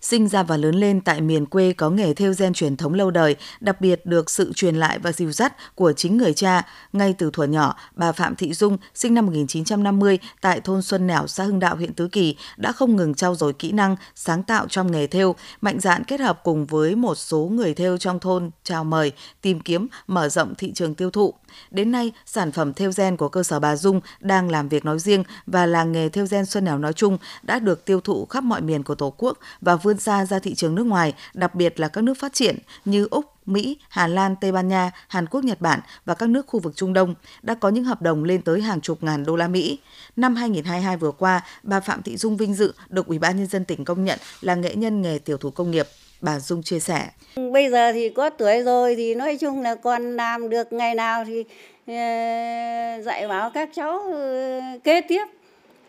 Sinh 0.06 0.28
ra 0.28 0.42
và 0.42 0.56
lớn 0.56 0.74
lên 0.74 1.00
tại 1.00 1.20
miền 1.20 1.46
quê 1.46 1.72
có 1.72 1.90
nghề 1.90 2.14
theo 2.14 2.32
gen 2.38 2.52
truyền 2.52 2.76
thống 2.76 2.94
lâu 2.94 3.10
đời, 3.10 3.36
đặc 3.60 3.80
biệt 3.80 4.06
được 4.06 4.30
sự 4.30 4.52
truyền 4.52 4.76
lại 4.76 4.98
và 4.98 5.12
dìu 5.12 5.32
dắt 5.32 5.56
của 5.74 5.92
chính 5.92 6.16
người 6.16 6.34
cha. 6.34 6.62
Ngay 6.92 7.14
từ 7.18 7.30
thuở 7.32 7.44
nhỏ, 7.44 7.76
bà 7.94 8.12
Phạm 8.12 8.36
Thị 8.36 8.52
Dung, 8.52 8.78
sinh 8.94 9.14
năm 9.14 9.26
1950 9.26 10.18
tại 10.40 10.60
thôn 10.60 10.82
Xuân 10.82 11.06
Nẻo, 11.06 11.26
xã 11.26 11.44
Hưng 11.44 11.58
Đạo, 11.58 11.76
huyện 11.76 11.94
Tứ 11.94 12.08
Kỳ, 12.08 12.36
đã 12.56 12.72
không 12.72 12.96
ngừng 12.96 13.14
trau 13.14 13.34
dồi 13.34 13.52
kỹ 13.52 13.72
năng, 13.72 13.96
sáng 14.14 14.42
tạo 14.42 14.66
trong 14.68 14.92
nghề 14.92 15.06
theo, 15.06 15.34
mạnh 15.60 15.80
dạn 15.80 16.04
kết 16.04 16.20
hợp 16.20 16.40
cùng 16.44 16.66
với 16.66 16.94
một 16.94 17.14
số 17.14 17.38
người 17.38 17.74
theo 17.74 17.98
trong 17.98 18.20
thôn 18.20 18.50
chào 18.64 18.84
mời, 18.84 19.12
tìm 19.40 19.60
kiếm, 19.60 19.86
mở 20.06 20.28
rộng 20.28 20.54
thị 20.54 20.72
trường 20.74 20.94
tiêu 20.94 21.10
thụ. 21.10 21.34
Đến 21.70 21.92
nay, 21.92 22.12
sản 22.26 22.52
phẩm 22.52 22.72
theo 22.74 22.90
gen 22.96 23.16
của 23.16 23.28
cơ 23.28 23.42
sở 23.42 23.60
bà 23.60 23.76
Dung 23.76 24.00
đang 24.20 24.50
làm 24.50 24.68
việc 24.68 24.84
nói 24.84 24.98
riêng 24.98 25.24
và 25.46 25.66
làng 25.66 25.92
nghề 25.92 26.08
theo 26.08 26.26
gen 26.30 26.46
Xuân 26.46 26.64
Nẻo 26.64 26.78
nói 26.78 26.92
chung 26.92 27.18
đã 27.42 27.58
được 27.58 27.84
tiêu 27.84 28.00
thụ 28.00 28.26
khắp 28.26 28.44
mọi 28.44 28.60
miền 28.60 28.82
của 28.82 28.94
Tổ 28.94 29.14
quốc 29.18 29.38
và 29.60 29.76
vươn 29.76 29.95
xa 29.96 30.24
ra 30.24 30.38
thị 30.38 30.54
trường 30.54 30.74
nước 30.74 30.86
ngoài, 30.86 31.14
đặc 31.34 31.54
biệt 31.54 31.80
là 31.80 31.88
các 31.88 32.04
nước 32.04 32.14
phát 32.18 32.32
triển 32.32 32.58
như 32.84 33.08
Úc, 33.10 33.24
Mỹ, 33.46 33.78
Hà 33.88 34.06
Lan, 34.06 34.36
Tây 34.40 34.52
Ban 34.52 34.68
Nha, 34.68 34.90
Hàn 35.08 35.26
Quốc, 35.26 35.44
Nhật 35.44 35.60
Bản 35.60 35.80
và 36.04 36.14
các 36.14 36.28
nước 36.28 36.46
khu 36.46 36.60
vực 36.60 36.76
Trung 36.76 36.92
Đông 36.92 37.14
đã 37.42 37.54
có 37.54 37.68
những 37.68 37.84
hợp 37.84 38.02
đồng 38.02 38.24
lên 38.24 38.42
tới 38.42 38.60
hàng 38.60 38.80
chục 38.80 39.02
ngàn 39.02 39.24
đô 39.24 39.36
la 39.36 39.48
Mỹ. 39.48 39.78
Năm 40.16 40.34
2022 40.34 40.96
vừa 40.96 41.10
qua, 41.10 41.40
bà 41.62 41.80
Phạm 41.80 42.02
Thị 42.02 42.16
Dung 42.16 42.36
vinh 42.36 42.54
dự 42.54 42.72
được 42.88 43.06
Ủy 43.06 43.18
ban 43.18 43.36
nhân 43.36 43.46
dân 43.46 43.64
tỉnh 43.64 43.84
công 43.84 44.04
nhận 44.04 44.18
là 44.40 44.54
nghệ 44.54 44.74
nhân 44.74 45.02
nghề 45.02 45.18
tiểu 45.18 45.36
thủ 45.36 45.50
công 45.50 45.70
nghiệp. 45.70 45.86
Bà 46.20 46.40
Dung 46.40 46.62
chia 46.62 46.80
sẻ. 46.80 47.08
Bây 47.52 47.70
giờ 47.70 47.92
thì 47.92 48.08
có 48.08 48.30
tuổi 48.30 48.62
rồi 48.62 48.94
thì 48.96 49.14
nói 49.14 49.36
chung 49.40 49.62
là 49.62 49.74
còn 49.74 50.16
làm 50.16 50.48
được 50.48 50.72
ngày 50.72 50.94
nào 50.94 51.24
thì 51.24 51.44
ờ, 51.86 53.02
dạy 53.02 53.28
bảo 53.28 53.50
các 53.50 53.70
cháu 53.74 53.98
ờ, 53.98 54.60
kế 54.84 55.00
tiếp 55.00 55.24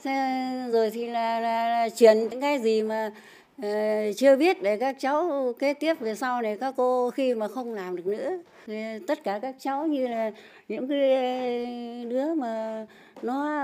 ờ, 0.03 0.11
rồi 0.71 0.89
thì 0.89 1.07
là, 1.07 1.39
là, 1.39 1.69
là 1.69 1.89
truyền 1.89 2.19
những 2.19 2.41
cái 2.41 2.59
gì 2.59 2.81
mà 2.81 3.11
Ờ, 3.61 3.69
chưa 4.17 4.35
biết 4.35 4.61
để 4.61 4.77
các 4.77 4.95
cháu 4.99 5.53
kế 5.59 5.73
tiếp 5.73 5.99
về 5.99 6.15
sau 6.15 6.41
này 6.41 6.57
các 6.57 6.73
cô 6.77 7.09
khi 7.11 7.33
mà 7.33 7.47
không 7.47 7.73
làm 7.73 7.95
được 7.95 8.07
nữa 8.07 8.31
thì 8.65 8.83
tất 9.07 9.23
cả 9.23 9.39
các 9.41 9.55
cháu 9.59 9.87
như 9.87 10.07
là 10.07 10.31
những 10.67 10.87
cái 10.87 12.05
đứa 12.05 12.33
mà 12.33 12.85
nó 13.21 13.63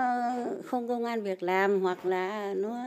không 0.66 0.88
công 0.88 1.06
an 1.06 1.24
việc 1.24 1.44
làm 1.44 1.82
hoặc 1.82 2.06
là 2.06 2.54
nó 2.54 2.78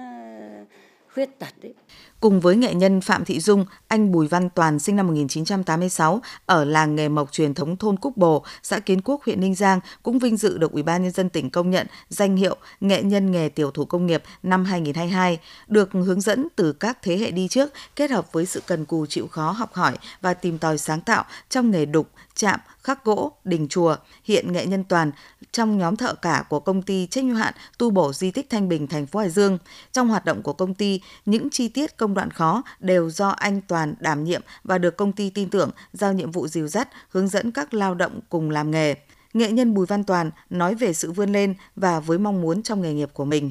khuyết 1.15 1.39
tật 1.39 1.55
ấy. 1.63 1.75
Cùng 2.21 2.41
với 2.41 2.57
nghệ 2.57 2.75
nhân 2.75 3.01
Phạm 3.01 3.25
Thị 3.25 3.41
Dung, 3.41 3.65
anh 3.89 4.13
Bùi 4.13 4.29
Văn 4.29 4.51
Toàn 4.51 4.79
sinh 4.79 4.97
năm 4.97 5.07
1986 5.07 6.21
ở 6.47 6.65
làng 6.65 6.97
nghề 6.97 7.09
mộc 7.09 7.33
truyền 7.33 7.55
thống 7.55 7.77
thôn 7.77 7.97
Cúc 7.97 8.17
Bồ, 8.17 8.45
xã 8.63 8.79
Kiến 8.79 9.01
Quốc, 9.05 9.25
huyện 9.25 9.41
Ninh 9.41 9.55
Giang 9.55 9.81
cũng 10.03 10.19
vinh 10.19 10.37
dự 10.37 10.59
được 10.59 10.73
Ủy 10.73 10.83
ban 10.83 11.03
nhân 11.03 11.13
dân 11.13 11.29
tỉnh 11.29 11.51
công 11.51 11.71
nhận 11.71 11.87
danh 12.09 12.37
hiệu 12.37 12.57
nghệ 12.81 13.03
nhân 13.03 13.33
nghề 13.33 13.49
tiểu 13.49 13.71
thủ 13.71 13.85
công 13.85 14.07
nghiệp 14.07 14.23
năm 14.43 14.65
2022, 14.65 15.39
được 15.69 15.93
hướng 15.93 16.21
dẫn 16.21 16.49
từ 16.57 16.73
các 16.73 16.99
thế 17.03 17.19
hệ 17.19 17.31
đi 17.31 17.49
trước 17.49 17.73
kết 17.97 18.11
hợp 18.11 18.33
với 18.33 18.47
sự 18.47 18.63
cần 18.67 18.85
cù 18.85 19.07
chịu 19.07 19.27
khó 19.27 19.51
học 19.51 19.75
hỏi 19.75 19.99
và 20.21 20.35
tìm 20.35 20.59
tòi 20.59 20.79
sáng 20.79 21.01
tạo 21.01 21.25
trong 21.51 21.71
nghề 21.71 21.87
đục, 21.87 22.11
chạm, 22.35 22.61
khắc 22.83 23.05
gỗ, 23.05 23.33
đình 23.45 23.67
chùa. 23.69 23.97
Hiện 24.25 24.53
nghệ 24.53 24.67
nhân 24.67 24.85
Toàn 24.85 25.11
trong 25.53 25.79
nhóm 25.79 25.97
thợ 25.97 26.15
cả 26.15 26.45
của 26.49 26.61
công 26.61 26.83
ty 26.83 27.07
trách 27.07 27.25
nhiệm 27.25 27.35
hạn 27.35 27.55
tu 27.79 27.91
bổ 27.91 28.13
di 28.13 28.31
tích 28.31 28.51
Thanh 28.51 28.69
Bình, 28.69 28.87
thành 28.87 29.07
phố 29.07 29.21
Hải 29.21 29.31
Dương. 29.31 29.59
Trong 29.93 30.09
hoạt 30.09 30.25
động 30.25 30.43
của 30.43 30.53
công 30.53 30.75
ty, 30.75 31.01
những 31.27 31.51
chi 31.51 31.69
tiết 31.69 31.97
công 31.97 32.06
công 32.07 32.15
đoạn 32.15 32.31
khó 32.31 32.63
đều 32.81 33.11
do 33.11 33.29
anh 33.29 33.61
Toàn 33.69 33.95
đảm 34.01 34.25
nhiệm 34.25 34.43
và 34.65 34.79
được 34.79 34.97
công 34.97 35.13
ty 35.13 35.31
tin 35.31 35.51
tưởng 35.51 35.71
giao 35.93 36.13
nhiệm 36.13 36.31
vụ 36.31 36.49
dìu 36.49 36.69
dắt, 36.69 36.89
hướng 37.09 37.29
dẫn 37.29 37.53
các 37.53 37.75
lao 37.75 37.95
động 37.95 38.21
cùng 38.29 38.51
làm 38.51 38.71
nghề. 38.71 38.95
Nghệ 39.35 39.51
nhân 39.51 39.75
Bùi 39.75 39.87
Văn 39.87 40.05
Toàn 40.05 40.31
nói 40.51 40.75
về 40.75 40.93
sự 40.93 41.13
vươn 41.13 41.33
lên 41.33 41.55
và 41.77 42.01
với 42.01 42.19
mong 42.19 42.43
muốn 42.43 42.63
trong 42.63 42.83
nghề 42.83 42.93
nghiệp 42.93 43.09
của 43.13 43.25
mình. 43.25 43.51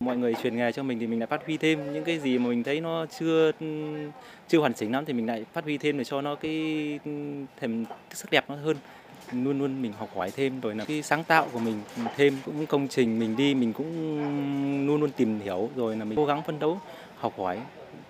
Mọi 0.00 0.16
người 0.16 0.34
truyền 0.42 0.56
nghề 0.56 0.72
cho 0.72 0.82
mình 0.82 0.98
thì 0.98 1.06
mình 1.06 1.18
lại 1.18 1.26
phát 1.26 1.40
huy 1.46 1.56
thêm 1.56 1.92
những 1.92 2.04
cái 2.04 2.18
gì 2.18 2.38
mà 2.38 2.48
mình 2.48 2.64
thấy 2.64 2.80
nó 2.80 3.06
chưa 3.18 3.52
chưa 4.48 4.58
hoàn 4.58 4.74
chỉnh 4.74 4.92
lắm 4.92 5.04
thì 5.06 5.12
mình 5.12 5.26
lại 5.26 5.44
phát 5.52 5.64
huy 5.64 5.78
thêm 5.78 5.98
để 5.98 6.04
cho 6.04 6.20
nó 6.20 6.34
cái 6.34 6.52
thêm 7.60 7.84
cái 7.84 8.14
sắc 8.14 8.30
đẹp 8.30 8.44
nó 8.48 8.56
hơn 8.56 8.76
luôn 9.32 9.58
luôn 9.58 9.82
mình 9.82 9.92
học 9.92 10.08
hỏi 10.16 10.30
thêm 10.30 10.60
rồi 10.60 10.74
là 10.74 10.84
cái 10.84 11.02
sáng 11.02 11.24
tạo 11.24 11.48
của 11.52 11.58
mình 11.58 11.80
thêm, 12.16 12.36
cũng 12.44 12.66
công 12.66 12.88
trình 12.88 13.18
mình 13.18 13.36
đi, 13.36 13.54
mình 13.54 13.72
cũng 13.72 14.16
luôn 14.86 15.00
luôn 15.00 15.10
tìm 15.10 15.40
hiểu 15.40 15.68
rồi 15.76 15.96
là 15.96 16.04
mình 16.04 16.16
cố 16.16 16.26
gắng 16.26 16.42
phấn 16.42 16.58
đấu, 16.58 16.80
học 17.16 17.32
hỏi 17.38 17.60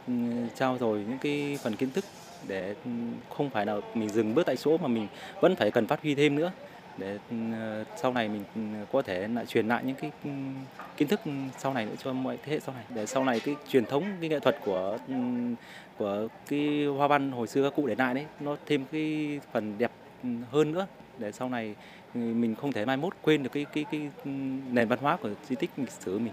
ừ, 0.07 0.13
trao 0.55 0.79
dồi 0.79 0.99
những 0.99 1.19
cái 1.19 1.59
phần 1.63 1.77
kiến 1.77 1.91
thức 1.91 2.05
để 2.49 2.75
không 3.37 3.51
phải 3.51 3.67
là 3.67 3.77
mình 3.95 4.09
dừng 4.09 4.35
bước 4.35 4.47
tại 4.47 4.57
chỗ 4.57 4.79
mà 4.79 4.89
mình 4.89 5.07
vẫn 5.41 5.57
phải 5.57 5.71
cần 5.71 5.87
phát 5.87 6.03
huy 6.03 6.15
thêm 6.15 6.37
nữa 6.37 6.53
để 6.99 7.19
ừ, 7.31 7.37
sau 7.97 8.13
này 8.13 8.29
mình 8.29 8.45
ừ, 8.55 8.61
có 8.93 9.03
thể 9.03 9.29
lại 9.29 9.47
truyền 9.47 9.69
lại 9.69 9.83
những 9.87 9.97
cái 9.97 10.11
kiến 10.97 11.09
thức 11.09 11.21
sau 11.59 11.75
này 11.75 11.87
nữa 11.87 11.95
cho 12.05 12.13
mọi 12.13 12.39
thế 12.45 12.53
hệ 12.53 12.61
sau 12.61 12.75
này. 12.75 12.85
Để 12.95 13.07
sau 13.07 13.25
này 13.25 13.41
cái 13.41 13.57
truyền 13.69 13.85
thống, 13.85 14.05
cái 14.21 14.29
nghệ 14.29 14.41
thuật 14.41 14.57
của 14.65 14.99
của 15.99 16.29
cái 16.49 16.87
hoa 16.87 17.07
văn 17.09 17.33
hồi 17.33 17.47
xưa 17.47 17.63
các 17.63 17.77
cụ 17.77 17.87
để 17.87 17.95
lại 17.99 18.15
đấy, 18.15 18.27
nó 18.41 18.57
thêm 18.67 18.85
cái 18.93 19.41
phần 19.53 19.75
đẹp 19.79 19.91
hơn 20.51 20.73
nữa 20.73 20.87
để 21.21 21.33
sau 21.33 21.49
này 21.49 21.75
ừ, 22.15 22.21
mình 22.21 22.55
không 22.55 22.73
thể 22.73 22.85
mai 22.85 22.97
mốt 22.97 23.13
quên 23.23 23.43
được 23.43 23.51
cái 23.53 23.67
cái 23.73 23.85
cái 23.91 24.11
ừ, 24.25 24.31
nền 24.73 24.89
văn 24.89 24.99
hóa 25.03 25.17
của 25.17 25.31
di 25.49 25.57
tích 25.57 25.71
lịch 25.77 25.91
sử 25.91 26.19
mình. 26.19 26.33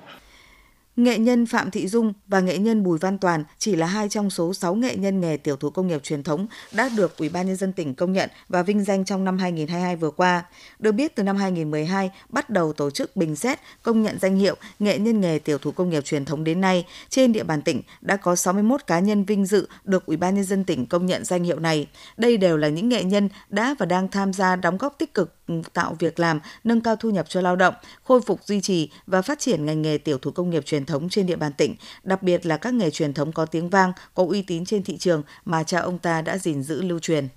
Nghệ 0.98 1.18
nhân 1.18 1.46
Phạm 1.46 1.72
Thị 1.72 1.88
Dung 1.88 2.14
và 2.28 2.40
nghệ 2.40 2.58
nhân 2.58 2.84
Bùi 2.84 2.98
Văn 2.98 3.18
Toàn 3.18 3.44
chỉ 3.58 3.76
là 3.76 3.88
hai 3.88 4.10
trong 4.10 4.30
số 4.30 4.54
6 4.54 4.76
nghệ 4.76 4.96
nhân 4.96 5.20
nghề 5.22 5.38
tiểu 5.38 5.56
thủ 5.56 5.70
công 5.70 5.88
nghiệp 5.88 6.04
truyền 6.04 6.24
thống 6.24 6.48
đã 6.72 6.90
được 6.98 7.18
Ủy 7.18 7.30
ban 7.30 7.48
nhân 7.48 7.56
dân 7.56 7.74
tỉnh 7.74 7.96
công 7.96 8.14
nhận 8.14 8.30
và 8.50 8.64
vinh 8.64 8.84
danh 8.84 9.06
trong 9.06 9.24
năm 9.24 9.38
2022 9.38 9.96
vừa 9.96 10.12
qua. 10.12 10.44
Được 10.80 10.92
biết 10.92 11.16
từ 11.16 11.24
năm 11.24 11.38
2012 11.38 12.12
bắt 12.30 12.50
đầu 12.50 12.74
tổ 12.74 12.90
chức 12.90 13.16
bình 13.16 13.36
xét 13.36 13.60
công 13.84 14.04
nhận 14.04 14.20
danh 14.20 14.36
hiệu 14.36 14.56
nghệ 14.80 15.00
nhân 15.00 15.22
nghề 15.22 15.40
tiểu 15.40 15.58
thủ 15.58 15.72
công 15.72 15.90
nghiệp 15.90 16.06
truyền 16.06 16.26
thống 16.26 16.44
đến 16.44 16.62
nay, 16.62 16.86
trên 17.10 17.34
địa 17.34 17.44
bàn 17.44 17.62
tỉnh 17.62 17.82
đã 18.02 18.16
có 18.16 18.36
61 18.36 18.88
cá 18.88 19.00
nhân 19.00 19.26
vinh 19.26 19.46
dự 19.46 19.68
được 19.84 20.06
Ủy 20.06 20.18
ban 20.18 20.36
nhân 20.36 20.44
dân 20.44 20.64
tỉnh 20.64 20.86
công 20.86 21.06
nhận 21.06 21.26
danh 21.26 21.44
hiệu 21.44 21.60
này. 21.60 21.88
Đây 22.18 22.38
đều 22.38 22.58
là 22.58 22.68
những 22.68 22.90
nghệ 22.90 23.04
nhân 23.04 23.30
đã 23.50 23.76
và 23.80 23.86
đang 23.86 24.08
tham 24.08 24.34
gia 24.34 24.56
đóng 24.56 24.78
góp 24.78 24.96
tích 24.98 25.14
cực 25.14 25.37
tạo 25.74 25.96
việc 26.00 26.20
làm, 26.20 26.40
nâng 26.64 26.82
cao 26.82 26.96
thu 26.96 27.10
nhập 27.10 27.26
cho 27.30 27.42
lao 27.42 27.56
động, 27.56 27.74
khôi 28.04 28.22
phục 28.22 28.42
duy 28.46 28.62
trì 28.62 28.90
và 29.08 29.22
phát 29.22 29.40
triển 29.40 29.66
ngành 29.66 29.82
nghề 29.82 29.98
tiểu 29.98 30.18
thủ 30.18 30.32
công 30.32 30.50
nghiệp 30.50 30.66
truyền 30.66 30.86
thống 30.86 31.10
trên 31.10 31.26
địa 31.26 31.36
bàn 31.36 31.54
tỉnh, 31.54 31.76
đặc 32.04 32.24
biệt 32.24 32.46
là 32.46 32.58
các 32.58 32.74
nghề 32.74 32.92
truyền 32.92 33.14
thống 33.14 33.32
có 33.32 33.46
tiếng 33.46 33.70
vang, 33.70 33.94
có 34.14 34.26
uy 34.30 34.42
tín 34.42 34.66
trên 34.66 34.84
thị 34.84 34.98
trường 34.98 35.24
mà 35.46 35.64
cha 35.64 35.80
ông 35.80 35.98
ta 35.98 36.22
đã 36.22 36.38
gìn 36.38 36.64
giữ 36.64 36.82
lưu 36.82 37.00
truyền. 37.00 37.28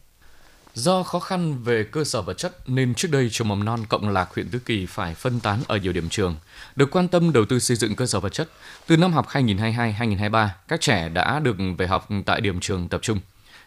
Do 0.74 1.02
khó 1.02 1.18
khăn 1.18 1.62
về 1.64 1.84
cơ 1.84 2.04
sở 2.04 2.22
vật 2.22 2.38
chất 2.38 2.68
nên 2.68 2.94
trước 2.94 3.08
đây 3.10 3.28
trường 3.32 3.48
mầm 3.48 3.64
non 3.64 3.80
Cộng 3.88 4.08
Lạc 4.08 4.34
huyện 4.34 4.48
Tứ 4.48 4.58
Kỳ 4.58 4.86
phải 4.86 5.14
phân 5.14 5.40
tán 5.40 5.62
ở 5.66 5.76
nhiều 5.76 5.92
điểm 5.92 6.08
trường. 6.08 6.36
Được 6.76 6.90
quan 6.90 7.08
tâm 7.08 7.32
đầu 7.32 7.44
tư 7.44 7.58
xây 7.58 7.76
dựng 7.76 7.96
cơ 7.96 8.06
sở 8.06 8.20
vật 8.20 8.32
chất, 8.32 8.48
từ 8.86 8.96
năm 8.96 9.12
học 9.12 9.26
2022-2023, 9.28 10.48
các 10.68 10.80
trẻ 10.80 11.08
đã 11.08 11.40
được 11.40 11.56
về 11.78 11.86
học 11.86 12.08
tại 12.26 12.40
điểm 12.40 12.60
trường 12.60 12.88
tập 12.88 13.00
trung. 13.02 13.18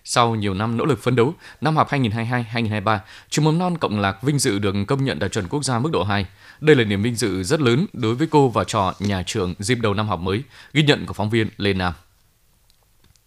Sau 0.04 0.36
nhiều 0.36 0.54
năm 0.54 0.78
nỗ 0.78 0.86
lực 0.86 1.04
phấn 1.04 1.16
đấu, 1.16 1.34
năm 1.62 1.76
học 1.76 1.90
2022-2023, 1.90 3.00
trường 3.30 3.46
mầm 3.46 3.60
non 3.60 3.78
Cộng 3.78 4.00
Lạc 4.00 4.24
vinh 4.24 4.40
dự 4.40 4.60
được 4.60 4.76
công 4.88 5.06
nhận 5.06 5.20
đạt 5.20 5.32
chuẩn 5.32 5.48
quốc 5.48 5.64
gia 5.64 5.80
mức 5.80 5.90
độ 5.92 6.04
2. 6.04 6.26
Đây 6.62 6.76
là 6.76 6.84
niềm 6.84 7.04
vinh 7.04 7.16
dự 7.16 7.44
rất 7.44 7.62
lớn 7.62 7.86
đối 7.94 8.16
với 8.16 8.28
cô 8.32 8.50
và 8.50 8.64
trò 8.64 8.94
nhà 9.00 9.24
trường 9.26 9.54
dịp 9.60 9.78
đầu 9.82 9.94
năm 9.94 10.08
học 10.08 10.20
mới, 10.20 10.44
ghi 10.74 10.84
nhận 10.84 11.06
của 11.06 11.14
phóng 11.14 11.30
viên 11.30 11.50
Lê 11.58 11.74
Nam. 11.74 11.94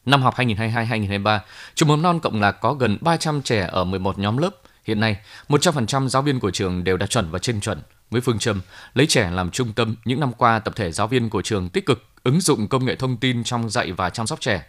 Năm 0.07 0.23
học 0.23 0.35
2022-2023, 0.37 1.39
trường 1.75 1.89
mầm 1.89 2.03
non 2.03 2.21
Cộng 2.21 2.41
Lạc 2.41 2.53
có 2.53 2.75
gần 2.75 2.99
300 3.01 3.43
trẻ 3.43 3.69
ở 3.73 3.85
11 3.85 4.19
nhóm 4.19 4.37
lớp. 4.37 4.51
Hiện 4.85 5.01
nay, 5.01 5.17
100% 5.49 6.09
giáo 6.09 6.23
viên 6.23 6.41
của 6.41 6.51
trường 6.51 6.85
đều 6.85 6.97
đạt 6.97 7.11
chuẩn 7.11 7.31
và 7.31 7.39
trên 7.39 7.61
chuẩn. 7.61 7.83
Với 8.11 8.21
phương 8.21 8.39
châm 8.39 8.61
lấy 8.95 9.07
trẻ 9.07 9.31
làm 9.31 9.51
trung 9.51 9.73
tâm, 9.73 9.97
những 10.05 10.21
năm 10.21 10.33
qua 10.33 10.59
tập 10.59 10.77
thể 10.77 10.93
giáo 10.93 11.09
viên 11.09 11.31
của 11.31 11.43
trường 11.43 11.69
tích 11.69 11.87
cực 11.87 12.05
ứng 12.23 12.41
dụng 12.41 12.69
công 12.69 12.85
nghệ 12.85 12.95
thông 12.97 13.17
tin 13.17 13.45
trong 13.45 13.71
dạy 13.71 13.93
và 13.93 14.11
chăm 14.11 14.27
sóc 14.27 14.41
trẻ 14.41 14.63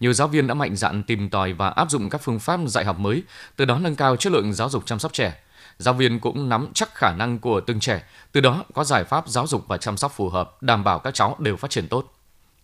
nhiều 0.00 0.12
giáo 0.12 0.28
viên 0.28 0.46
đã 0.46 0.54
mạnh 0.54 0.76
dạn 0.76 1.02
tìm 1.02 1.30
tòi 1.30 1.52
và 1.52 1.68
áp 1.68 1.90
dụng 1.90 2.10
các 2.10 2.20
phương 2.24 2.38
pháp 2.38 2.60
dạy 2.66 2.84
học 2.84 2.98
mới, 2.98 3.22
từ 3.56 3.64
đó 3.64 3.78
nâng 3.78 3.96
cao 3.96 4.16
chất 4.16 4.32
lượng 4.32 4.52
giáo 4.52 4.68
dục 4.68 4.86
chăm 4.86 4.98
sóc 4.98 5.12
trẻ. 5.12 5.40
Giáo 5.78 5.94
viên 5.94 6.20
cũng 6.20 6.48
nắm 6.48 6.68
chắc 6.74 6.94
khả 6.94 7.12
năng 7.12 7.38
của 7.38 7.60
từng 7.60 7.80
trẻ, 7.80 8.02
từ 8.32 8.40
đó 8.40 8.64
có 8.74 8.84
giải 8.84 9.04
pháp 9.04 9.28
giáo 9.28 9.46
dục 9.46 9.64
và 9.68 9.76
chăm 9.76 9.96
sóc 9.96 10.12
phù 10.16 10.28
hợp, 10.28 10.62
đảm 10.62 10.84
bảo 10.84 10.98
các 10.98 11.14
cháu 11.14 11.36
đều 11.38 11.56
phát 11.56 11.70
triển 11.70 11.88
tốt. 11.88 12.14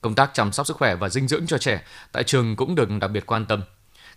Công 0.01 0.15
tác 0.15 0.31
chăm 0.35 0.53
sóc 0.53 0.67
sức 0.67 0.77
khỏe 0.77 0.95
và 0.95 1.09
dinh 1.09 1.29
dưỡng 1.29 1.47
cho 1.47 1.59
trẻ 1.59 1.83
tại 2.13 2.25
trường 2.25 2.57
cũng 2.57 2.75
được 2.75 2.89
đặc 3.01 3.11
biệt 3.11 3.27
quan 3.27 3.47
tâm. 3.47 3.63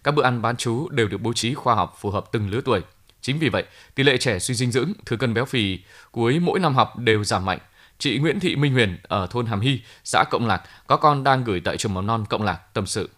Các 0.03 0.15
bữa 0.15 0.23
ăn 0.23 0.41
bán 0.41 0.57
chú 0.57 0.89
đều 0.89 1.07
được 1.07 1.21
bố 1.21 1.33
trí 1.33 1.53
khoa 1.53 1.75
học 1.75 1.97
phù 1.99 2.11
hợp 2.11 2.25
từng 2.31 2.49
lứa 2.49 2.61
tuổi. 2.65 2.81
Chính 3.21 3.39
vì 3.39 3.49
vậy, 3.49 3.63
tỷ 3.95 4.03
lệ 4.03 4.17
trẻ 4.17 4.39
suy 4.39 4.55
dinh 4.55 4.71
dưỡng, 4.71 4.93
thừa 5.05 5.17
cân 5.17 5.33
béo 5.33 5.45
phì 5.45 5.79
cuối 6.11 6.39
mỗi 6.39 6.59
năm 6.59 6.75
học 6.75 6.97
đều 6.97 7.23
giảm 7.23 7.45
mạnh 7.45 7.59
chị 8.03 8.17
Nguyễn 8.17 8.39
Thị 8.39 8.55
Minh 8.55 8.73
Huyền 8.73 8.97
ở 9.07 9.27
thôn 9.31 9.45
Hàm 9.45 9.61
Hy, 9.61 9.79
xã 10.03 10.23
Cộng 10.31 10.47
Lạc 10.47 10.61
có 10.87 10.97
con 10.97 11.23
đang 11.23 11.43
gửi 11.43 11.61
tại 11.65 11.77
trường 11.77 11.93
mầm 11.93 12.07
non 12.07 12.25
Cộng 12.29 12.43
Lạc 12.43 12.57
tâm 12.73 12.85
sự. 12.85 13.09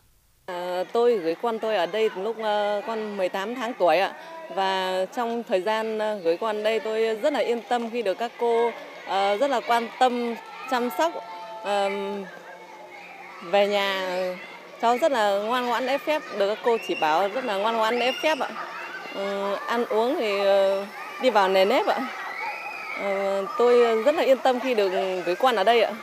À, 0.45 0.83
tôi 0.93 1.17
gửi 1.17 1.35
con 1.41 1.59
tôi 1.59 1.75
ở 1.75 1.85
đây 1.85 2.09
lúc 2.17 2.35
uh, 2.39 2.85
con 2.87 3.17
18 3.17 3.55
tháng 3.55 3.73
tuổi 3.79 3.97
ạ. 3.97 4.13
Và 4.55 5.05
trong 5.15 5.43
thời 5.43 5.61
gian 5.61 5.99
ờ, 5.99 6.19
gửi 6.19 6.37
con 6.37 6.63
đây 6.63 6.79
tôi 6.79 7.15
rất 7.15 7.33
là 7.33 7.39
yên 7.39 7.61
tâm 7.69 7.89
khi 7.89 8.01
được 8.01 8.17
các 8.17 8.31
cô 8.39 8.67
uh, 8.67 9.39
rất 9.39 9.49
là 9.49 9.59
quan 9.67 9.87
tâm 9.99 10.35
chăm 10.71 10.89
sóc 10.97 11.13
uh, 11.61 11.91
về 13.43 13.67
nhà 13.67 14.17
cháu 14.81 14.97
rất 14.97 15.11
là 15.11 15.39
ngoan 15.39 15.65
ngoãn 15.65 15.85
lễ 15.85 15.97
phép 15.97 16.21
được 16.37 16.55
các 16.55 16.57
cô 16.63 16.77
chỉ 16.87 16.95
bảo 17.01 17.29
rất 17.29 17.45
là 17.45 17.57
ngoan 17.57 17.77
ngoãn 17.77 17.99
lễ 17.99 18.11
phép 18.23 18.37
ạ 18.39 18.49
uh, 19.11 19.59
ăn 19.67 19.85
uống 19.85 20.15
thì 20.19 20.39
uh, 20.41 20.87
đi 21.21 21.29
vào 21.29 21.49
nề 21.49 21.65
nếp 21.65 21.85
ạ 21.85 22.24
Ờ, 22.99 23.45
tôi 23.57 24.03
rất 24.03 24.15
là 24.15 24.23
yên 24.23 24.37
tâm 24.43 24.59
khi 24.59 24.75
được 24.75 24.89
gửi 25.25 25.35
con 25.35 25.55
ở 25.55 25.63
đây 25.63 25.81
ạ 25.81 25.93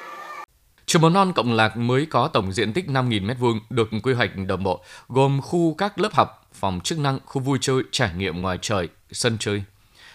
Trường 0.87 1.03
mầm 1.03 1.13
non 1.13 1.33
Cộng 1.33 1.53
Lạc 1.53 1.77
mới 1.77 2.07
có 2.07 2.29
tổng 2.29 2.53
diện 2.53 2.73
tích 2.73 2.87
5.000 2.89 3.27
m2 3.27 3.61
được 3.71 3.89
quy 4.03 4.13
hoạch 4.13 4.31
đồng 4.47 4.63
bộ, 4.63 4.81
gồm 5.09 5.41
khu 5.41 5.75
các 5.75 5.99
lớp 5.99 6.13
học, 6.13 6.49
phòng 6.53 6.81
chức 6.85 6.99
năng, 6.99 7.19
khu 7.25 7.43
vui 7.43 7.59
chơi, 7.61 7.83
trải 7.93 8.11
nghiệm 8.17 8.43
ngoài 8.43 8.59
trời, 8.63 8.89
sân 9.13 9.37
chơi. 9.41 9.65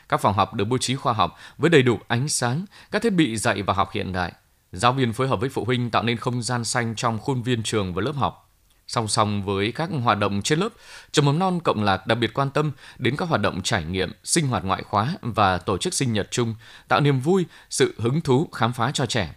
Các 0.09 0.21
phòng 0.21 0.33
học 0.33 0.53
được 0.53 0.65
bố 0.65 0.77
trí 0.77 0.95
khoa 0.95 1.13
học 1.13 1.37
với 1.57 1.69
đầy 1.69 1.81
đủ 1.81 1.99
ánh 2.07 2.29
sáng, 2.29 2.65
các 2.91 3.01
thiết 3.01 3.13
bị 3.13 3.37
dạy 3.37 3.61
và 3.61 3.73
học 3.73 3.89
hiện 3.91 4.13
đại. 4.13 4.31
Giáo 4.71 4.93
viên 4.93 5.13
phối 5.13 5.27
hợp 5.27 5.39
với 5.39 5.49
phụ 5.49 5.65
huynh 5.65 5.89
tạo 5.89 6.03
nên 6.03 6.17
không 6.17 6.41
gian 6.41 6.63
xanh 6.63 6.95
trong 6.95 7.19
khuôn 7.19 7.43
viên 7.43 7.63
trường 7.63 7.93
và 7.93 8.01
lớp 8.01 8.15
học. 8.15 8.46
Song 8.87 9.07
song 9.07 9.43
với 9.43 9.71
các 9.71 9.89
hoạt 10.03 10.19
động 10.19 10.41
trên 10.41 10.59
lớp, 10.59 10.69
trường 11.11 11.25
mầm 11.25 11.39
non 11.39 11.59
Cộng 11.63 11.83
Lạc 11.83 12.07
đặc 12.07 12.17
biệt 12.17 12.33
quan 12.33 12.49
tâm 12.49 12.71
đến 12.97 13.15
các 13.17 13.29
hoạt 13.29 13.41
động 13.41 13.61
trải 13.61 13.83
nghiệm, 13.83 14.11
sinh 14.23 14.47
hoạt 14.47 14.63
ngoại 14.63 14.83
khóa 14.83 15.13
và 15.21 15.57
tổ 15.57 15.77
chức 15.77 15.93
sinh 15.93 16.13
nhật 16.13 16.27
chung, 16.31 16.55
tạo 16.87 16.99
niềm 16.99 17.19
vui, 17.19 17.45
sự 17.69 17.95
hứng 17.97 18.21
thú 18.21 18.49
khám 18.53 18.73
phá 18.73 18.91
cho 18.91 19.05
trẻ. 19.05 19.35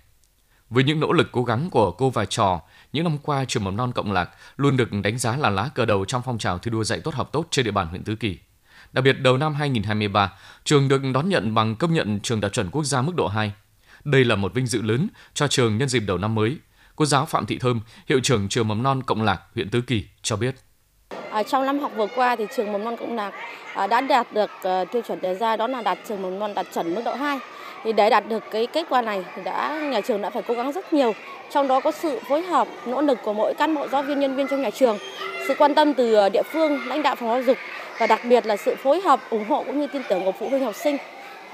Với 0.70 0.84
những 0.84 1.00
nỗ 1.00 1.12
lực 1.12 1.28
cố 1.32 1.44
gắng 1.44 1.70
của 1.70 1.90
cô 1.90 2.10
và 2.10 2.24
trò, 2.24 2.60
những 2.92 3.04
năm 3.04 3.18
qua 3.18 3.44
trường 3.44 3.64
mầm 3.64 3.76
non 3.76 3.92
Cộng 3.92 4.12
Lạc 4.12 4.30
luôn 4.56 4.76
được 4.76 4.88
đánh 5.02 5.18
giá 5.18 5.36
là 5.36 5.50
lá 5.50 5.70
cờ 5.74 5.84
đầu 5.84 6.04
trong 6.04 6.22
phong 6.24 6.38
trào 6.38 6.58
thi 6.58 6.70
đua 6.70 6.84
dạy 6.84 7.00
tốt 7.00 7.14
học 7.14 7.30
tốt 7.32 7.46
trên 7.50 7.64
địa 7.64 7.70
bàn 7.70 7.88
huyện 7.88 8.04
Tứ 8.04 8.14
Kỳ. 8.14 8.38
Đặc 8.92 9.04
biệt 9.04 9.12
đầu 9.12 9.36
năm 9.36 9.54
2023, 9.54 10.32
trường 10.64 10.88
được 10.88 11.02
đón 11.14 11.28
nhận 11.28 11.54
bằng 11.54 11.76
công 11.76 11.94
nhận 11.94 12.20
trường 12.20 12.40
đạt 12.40 12.52
chuẩn 12.52 12.70
quốc 12.70 12.84
gia 12.84 13.02
mức 13.02 13.14
độ 13.14 13.28
2. 13.28 13.52
Đây 14.04 14.24
là 14.24 14.36
một 14.36 14.54
vinh 14.54 14.66
dự 14.66 14.82
lớn 14.82 15.08
cho 15.34 15.48
trường 15.48 15.78
nhân 15.78 15.88
dịp 15.88 16.00
đầu 16.00 16.18
năm 16.18 16.34
mới. 16.34 16.58
Cô 17.00 17.06
giáo 17.06 17.26
Phạm 17.26 17.46
Thị 17.46 17.58
Thơm, 17.58 17.80
hiệu 18.08 18.20
trưởng 18.22 18.48
trường 18.48 18.68
mầm 18.68 18.82
non 18.82 19.02
Cộng 19.02 19.22
Lạc, 19.22 19.40
huyện 19.54 19.70
Tứ 19.70 19.80
Kỳ 19.86 20.04
cho 20.22 20.36
biết. 20.36 20.54
À, 21.30 21.42
trong 21.42 21.66
năm 21.66 21.78
học 21.78 21.92
vừa 21.96 22.06
qua 22.16 22.36
thì 22.36 22.46
trường 22.56 22.72
mầm 22.72 22.84
non 22.84 22.96
Cộng 22.96 23.16
Lạc 23.16 23.34
à, 23.74 23.86
đã 23.86 24.00
đạt 24.00 24.32
được 24.32 24.50
à, 24.62 24.84
tiêu 24.84 25.02
chuẩn 25.02 25.20
đề 25.20 25.34
ra 25.34 25.56
đó 25.56 25.66
là 25.66 25.82
đạt 25.82 25.98
trường 26.08 26.22
mầm 26.22 26.38
non 26.38 26.54
đạt 26.54 26.66
chuẩn 26.74 26.94
mức 26.94 27.02
độ 27.04 27.14
2 27.14 27.38
thì 27.84 27.92
để 27.92 28.10
đạt 28.10 28.28
được 28.28 28.42
cái 28.50 28.66
kết 28.66 28.86
quả 28.88 29.02
này 29.02 29.24
thì 29.36 29.42
đã 29.44 29.80
nhà 29.92 30.00
trường 30.00 30.22
đã 30.22 30.30
phải 30.30 30.42
cố 30.48 30.54
gắng 30.54 30.72
rất 30.72 30.92
nhiều. 30.92 31.12
Trong 31.50 31.68
đó 31.68 31.80
có 31.80 31.90
sự 31.90 32.20
phối 32.28 32.42
hợp 32.42 32.68
nỗ 32.86 33.02
lực 33.02 33.18
của 33.24 33.32
mỗi 33.32 33.54
cán 33.54 33.74
bộ 33.74 33.88
giáo 33.88 34.02
viên 34.02 34.20
nhân 34.20 34.36
viên 34.36 34.48
trong 34.48 34.62
nhà 34.62 34.70
trường 34.70 34.98
sự 35.48 35.54
quan 35.58 35.74
tâm 35.74 35.94
từ 35.94 36.14
ờ, 36.14 36.28
địa 36.28 36.42
phương 36.52 36.86
lãnh 36.86 37.02
đạo 37.02 37.14
phòng 37.14 37.28
giáo 37.28 37.42
dục 37.42 37.56
và 37.98 38.06
đặc 38.06 38.20
biệt 38.24 38.46
là 38.46 38.56
sự 38.56 38.74
phối 38.82 39.00
hợp 39.00 39.20
ủng 39.30 39.44
hộ 39.48 39.64
cũng 39.66 39.80
như 39.80 39.86
tin 39.86 40.02
tưởng 40.08 40.24
của 40.24 40.32
phụ 40.32 40.48
huynh 40.48 40.64
học 40.64 40.74
sinh. 40.74 40.96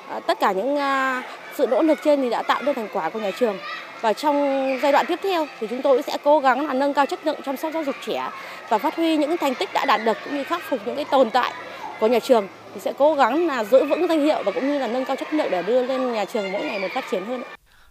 Ờ, 0.08 0.20
tất 0.26 0.40
cả 0.40 0.52
những 0.52 0.76
à, 0.76 1.22
sự 1.54 1.66
nỗ 1.66 1.82
lực 1.82 1.98
trên 2.04 2.22
thì 2.22 2.30
đã 2.30 2.42
tạo 2.42 2.62
được 2.62 2.72
thành 2.76 2.88
quả 2.92 3.08
của 3.08 3.18
nhà 3.18 3.30
trường 3.30 3.58
và 4.00 4.12
trong 4.12 4.68
giai 4.82 4.92
đoạn 4.92 5.06
tiếp 5.08 5.18
theo 5.22 5.46
thì 5.60 5.66
chúng 5.66 5.82
tôi 5.82 6.02
sẽ 6.02 6.16
cố 6.25 6.40
gắng 6.40 6.66
là 6.66 6.75
nâng 6.75 6.94
cao 6.94 7.06
chất 7.06 7.26
lượng 7.26 7.40
chăm 7.44 7.56
sóc 7.56 7.72
giáo 7.75 7.84
dục 7.84 7.94
trẻ 8.06 8.28
và 8.68 8.78
phát 8.78 8.96
huy 8.96 9.16
những 9.16 9.36
thành 9.36 9.54
tích 9.54 9.70
đã 9.75 9.84
đạt 9.84 10.00
được 10.04 10.16
cũng 10.25 10.36
như 10.36 10.44
khắc 10.44 10.62
phục 10.68 10.80
những 10.86 10.96
cái 10.96 11.04
tồn 11.04 11.30
tại 11.30 11.52
của 12.00 12.06
nhà 12.06 12.18
trường 12.18 12.48
thì 12.75 12.80
sẽ 12.80 12.92
cố 12.98 13.14
gắng 13.14 13.46
là 13.46 13.64
giữ 13.64 13.84
vững 13.84 14.08
danh 14.08 14.20
hiệu 14.20 14.42
và 14.44 14.52
cũng 14.52 14.68
như 14.68 14.78
là 14.78 14.86
nâng 14.86 15.04
cao 15.04 15.16
chất 15.16 15.34
lượng 15.34 15.50
để 15.50 15.62
đưa 15.62 15.82
lên 15.82 16.12
nhà 16.12 16.25
trường 16.25 16.52
mỗi 16.52 16.62
ngày 16.62 16.78
một 16.78 16.88
phát 16.94 17.04
triển 17.10 17.25
hơn. 17.25 17.42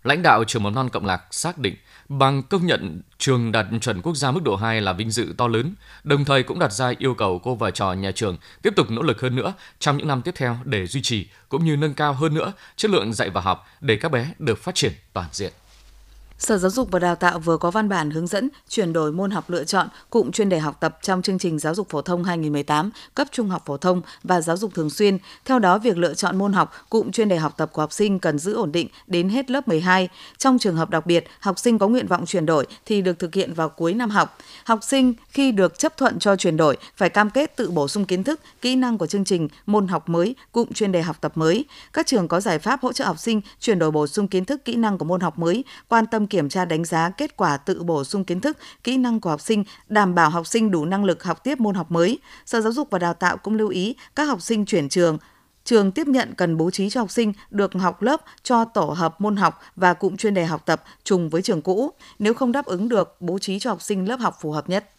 Lãnh 0.06 0.22
đạo 0.22 0.44
trường 0.44 0.64
mầm 0.64 0.76
non 0.76 0.90
Cộng 0.90 1.06
Lạc 1.06 1.22
xác 1.32 1.58
định 1.58 1.76
bằng 2.10 2.44
công 2.44 2.66
nhận 2.66 3.02
trường 3.18 3.52
đạt 3.52 3.66
chuẩn 3.82 4.02
quốc 4.02 4.16
gia 4.16 4.32
mức 4.32 4.44
độ 4.44 4.56
2 4.56 4.82
là 4.82 4.94
vinh 4.94 5.12
dự 5.12 5.34
to 5.38 5.48
lớn, 5.48 5.74
đồng 6.04 6.26
thời 6.26 6.44
cũng 6.44 6.60
đặt 6.60 6.72
ra 6.72 6.94
yêu 6.98 7.14
cầu 7.14 7.40
cô 7.44 7.56
và 7.56 7.72
trò 7.72 7.94
nhà 7.94 8.12
trường 8.12 8.38
tiếp 8.62 8.74
tục 8.76 8.92
nỗ 8.92 9.02
lực 9.02 9.22
hơn 9.22 9.36
nữa 9.36 9.54
trong 9.80 9.98
những 9.98 10.08
năm 10.08 10.22
tiếp 10.22 10.32
theo 10.38 10.58
để 10.64 10.88
duy 10.88 11.02
trì 11.02 11.28
cũng 11.50 11.66
như 11.66 11.76
nâng 11.78 11.94
cao 11.94 12.14
hơn 12.14 12.34
nữa 12.34 12.54
chất 12.76 12.92
lượng 12.92 13.14
dạy 13.14 13.30
và 13.30 13.42
học 13.42 13.68
để 13.82 13.98
các 13.98 14.12
bé 14.12 14.34
được 14.40 14.58
phát 14.64 14.76
triển 14.76 14.92
toàn 15.14 15.28
diện. 15.32 15.54
Sở 16.38 16.58
Giáo 16.58 16.72
dục 16.72 16.92
và 16.92 17.00
Đào 17.00 17.16
tạo 17.16 17.40
vừa 17.40 17.58
có 17.58 17.72
văn 17.72 17.90
bản 17.90 18.12
hướng 18.12 18.28
dẫn 18.28 18.50
chuyển 18.70 18.94
đổi 18.94 19.12
môn 19.12 19.32
học 19.32 19.50
lựa 19.50 19.64
chọn 19.64 19.88
cụm 20.10 20.32
chuyên 20.32 20.50
đề 20.50 20.60
học 20.60 20.78
tập 20.80 20.98
trong 21.02 21.22
chương 21.22 21.40
trình 21.40 21.60
giáo 21.60 21.76
dục 21.76 21.90
phổ 21.90 22.02
thông 22.02 22.24
2018 22.24 22.90
cấp 23.16 23.28
trung 23.32 23.50
học 23.50 23.64
phổ 23.66 23.78
thông 23.78 24.02
và 24.24 24.42
giáo 24.42 24.58
dục 24.58 24.74
thường 24.74 24.90
xuyên. 24.90 25.18
Theo 25.46 25.60
đó, 25.60 25.78
việc 25.78 25.98
lựa 25.98 26.14
chọn 26.14 26.38
môn 26.38 26.54
học 26.54 26.72
cụm 26.90 27.12
chuyên 27.12 27.30
đề 27.30 27.38
học 27.38 27.54
tập 27.58 27.70
của 27.74 27.82
học 27.82 27.94
sinh 27.94 28.20
cần 28.20 28.40
giữ 28.40 28.54
ổn 28.54 28.72
định 28.72 28.88
đến 29.08 29.30
hết 29.30 29.52
lớp 29.52 29.68
12. 29.68 30.10
Trong 30.38 30.60
trường 30.60 30.76
hợp 30.76 30.90
đặc 30.90 31.06
biệt, 31.06 31.26
học 31.40 31.60
sinh 31.60 31.80
có 31.80 31.88
nguyện 31.88 32.08
vọng 32.08 32.26
chuyển 32.26 32.46
đổi 32.46 32.68
thì 32.86 33.02
được 33.02 33.20
thực 33.20 33.36
hiện 33.36 33.54
vào 33.54 33.70
cuối 33.70 33.94
năm 33.94 34.10
học. 34.10 34.38
Học 34.66 34.80
sinh 34.82 35.14
khi 35.30 35.52
được 35.52 35.80
chấp 35.80 35.98
thuận 35.98 36.20
cho 36.20 36.36
chuyển 36.36 36.58
đổi 36.58 36.78
phải 36.96 37.10
cam 37.10 37.30
kết 37.30 37.56
tự 37.56 37.72
bổ 37.72 37.88
sung 37.88 38.06
kiến 38.06 38.24
thức, 38.24 38.40
kỹ 38.62 38.76
năng 38.76 38.98
của 38.98 39.08
chương 39.08 39.26
trình 39.26 39.48
môn 39.66 39.88
học 39.88 40.10
mới, 40.10 40.36
cụm 40.52 40.68
chuyên 40.74 40.92
đề 40.92 41.02
học 41.02 41.18
tập 41.22 41.32
mới. 41.36 41.66
Các 41.94 42.08
trường 42.08 42.28
có 42.28 42.40
giải 42.40 42.60
pháp 42.60 42.82
hỗ 42.82 42.94
trợ 42.94 43.06
học 43.06 43.20
sinh 43.20 43.42
chuyển 43.60 43.80
đổi 43.80 43.92
bổ 43.92 44.08
sung 44.08 44.28
kiến 44.28 44.46
thức, 44.46 44.66
kỹ 44.66 44.76
năng 44.76 44.98
của 44.98 45.06
môn 45.06 45.22
học 45.22 45.40
mới, 45.40 45.64
quan 45.88 46.06
tâm 46.06 46.25
kiểm 46.28 46.50
tra 46.50 46.66
đánh 46.66 46.86
giá 46.86 47.10
kết 47.10 47.38
quả 47.38 47.58
tự 47.58 47.84
bổ 47.84 48.04
sung 48.04 48.26
kiến 48.26 48.42
thức, 48.42 48.58
kỹ 48.84 48.98
năng 48.98 49.20
của 49.20 49.30
học 49.30 49.42
sinh, 49.42 49.64
đảm 49.88 50.16
bảo 50.16 50.30
học 50.30 50.48
sinh 50.48 50.72
đủ 50.72 50.86
năng 50.86 51.06
lực 51.06 51.24
học 51.24 51.44
tiếp 51.44 51.60
môn 51.60 51.76
học 51.76 51.92
mới. 51.92 52.20
Sở 52.46 52.62
Giáo 52.62 52.72
dục 52.72 52.88
và 52.92 53.00
Đào 53.00 53.14
tạo 53.14 53.38
cũng 53.38 53.56
lưu 53.56 53.70
ý 53.70 53.96
các 54.16 54.24
học 54.26 54.42
sinh 54.42 54.66
chuyển 54.66 54.90
trường 54.90 55.18
trường 55.66 55.92
tiếp 55.92 56.08
nhận 56.08 56.34
cần 56.38 56.58
bố 56.58 56.72
trí 56.72 56.90
cho 56.90 57.02
học 57.02 57.12
sinh 57.12 57.34
được 57.50 57.74
học 57.74 58.02
lớp 58.02 58.22
cho 58.44 58.66
tổ 58.66 58.86
hợp 58.86 59.22
môn 59.22 59.36
học 59.36 59.62
và 59.76 59.94
cụm 59.94 60.16
chuyên 60.16 60.34
đề 60.34 60.46
học 60.46 60.62
tập 60.66 60.84
trùng 61.04 61.30
với 61.30 61.42
trường 61.42 61.62
cũ. 61.62 61.92
Nếu 62.20 62.34
không 62.34 62.52
đáp 62.52 62.66
ứng 62.66 62.90
được, 62.90 63.16
bố 63.20 63.40
trí 63.40 63.60
cho 63.60 63.70
học 63.70 63.82
sinh 63.82 64.10
lớp 64.10 64.20
học 64.20 64.38
phù 64.42 64.52
hợp 64.52 64.70
nhất. 64.70 64.92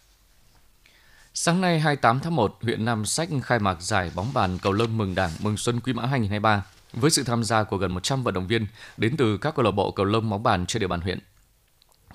Sáng 1.33 1.61
nay 1.61 1.79
28 1.79 2.19
tháng 2.19 2.35
1, 2.35 2.57
huyện 2.61 2.85
Nam 2.85 3.05
Sách 3.05 3.29
khai 3.43 3.59
mạc 3.59 3.81
giải 3.81 4.11
bóng 4.15 4.33
bàn 4.33 4.57
cầu 4.61 4.73
lông 4.73 4.97
mừng 4.97 5.15
Đảng 5.15 5.31
mừng 5.39 5.57
Xuân 5.57 5.79
Quý 5.79 5.93
Mão 5.93 6.07
2023 6.07 6.63
với 6.93 7.11
sự 7.11 7.23
tham 7.23 7.43
gia 7.43 7.63
của 7.63 7.77
gần 7.77 7.93
100 7.93 8.23
vận 8.23 8.33
động 8.33 8.47
viên 8.47 8.67
đến 8.97 9.17
từ 9.17 9.37
các 9.37 9.55
câu 9.55 9.65
lạc 9.65 9.71
bộ 9.71 9.91
cầu 9.91 10.05
lông 10.05 10.29
bóng 10.29 10.43
bàn 10.43 10.65
trên 10.65 10.79
địa 10.79 10.87
bàn 10.87 11.01
huyện. 11.01 11.19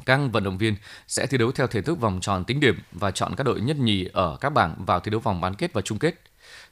Các 0.07 0.21
vận 0.33 0.45
động 0.45 0.59
viên 0.59 0.77
sẽ 1.09 1.27
thi 1.27 1.39
đấu 1.39 1.53
theo 1.53 1.67
thể 1.67 1.83
thức 1.83 2.01
vòng 2.01 2.19
tròn 2.21 2.45
tính 2.45 2.61
điểm 2.61 2.79
và 2.93 3.11
chọn 3.11 3.35
các 3.37 3.45
đội 3.45 3.61
nhất 3.61 3.77
nhì 3.77 4.09
ở 4.13 4.37
các 4.41 4.51
bảng 4.51 4.85
vào 4.85 5.01
thi 5.01 5.11
đấu 5.11 5.21
vòng 5.21 5.41
bán 5.41 5.55
kết 5.55 5.73
và 5.73 5.83
chung 5.83 5.99
kết. 5.99 6.21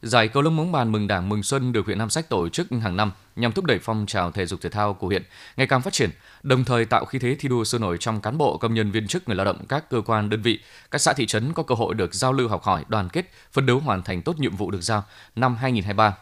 Giải 0.02 0.28
cầu 0.28 0.42
lông 0.42 0.56
bóng 0.56 0.72
bàn 0.72 0.92
mừng 0.92 1.06
Đảng 1.06 1.28
mừng 1.28 1.42
Xuân 1.42 1.72
được 1.72 1.86
huyện 1.86 1.98
Nam 1.98 2.10
Sách 2.10 2.28
tổ 2.28 2.48
chức 2.48 2.66
hàng 2.82 2.96
năm 2.96 3.12
nhằm 3.36 3.52
thúc 3.52 3.64
đẩy 3.64 3.78
phong 3.78 4.06
trào 4.06 4.30
thể 4.30 4.46
dục 4.46 4.60
thể 4.62 4.70
thao 4.70 4.94
của 4.94 5.06
huyện 5.06 5.22
ngày 5.56 5.66
càng 5.66 5.82
phát 5.82 5.92
triển, 5.92 6.10
đồng 6.42 6.64
thời 6.64 6.84
tạo 6.84 7.04
khí 7.04 7.18
thế 7.18 7.36
thi 7.38 7.48
đua 7.48 7.64
sôi 7.64 7.80
nổi 7.80 7.96
trong 8.00 8.20
cán 8.20 8.38
bộ, 8.38 8.56
công 8.56 8.74
nhân 8.74 8.90
viên 8.90 9.06
chức, 9.06 9.28
người 9.28 9.36
lao 9.36 9.44
động 9.44 9.66
các 9.68 9.90
cơ 9.90 10.00
quan 10.06 10.30
đơn 10.30 10.42
vị, 10.42 10.60
các 10.90 11.00
xã 11.00 11.12
thị 11.12 11.26
trấn 11.26 11.52
có 11.52 11.62
cơ 11.62 11.74
hội 11.74 11.94
được 11.94 12.14
giao 12.14 12.32
lưu 12.32 12.48
học 12.48 12.62
hỏi, 12.62 12.84
đoàn 12.88 13.08
kết, 13.08 13.32
phấn 13.52 13.66
đấu 13.66 13.80
hoàn 13.80 14.02
thành 14.02 14.22
tốt 14.22 14.38
nhiệm 14.38 14.56
vụ 14.56 14.70
được 14.70 14.82
giao 14.82 15.04
năm 15.36 15.56
2023. 15.56 16.16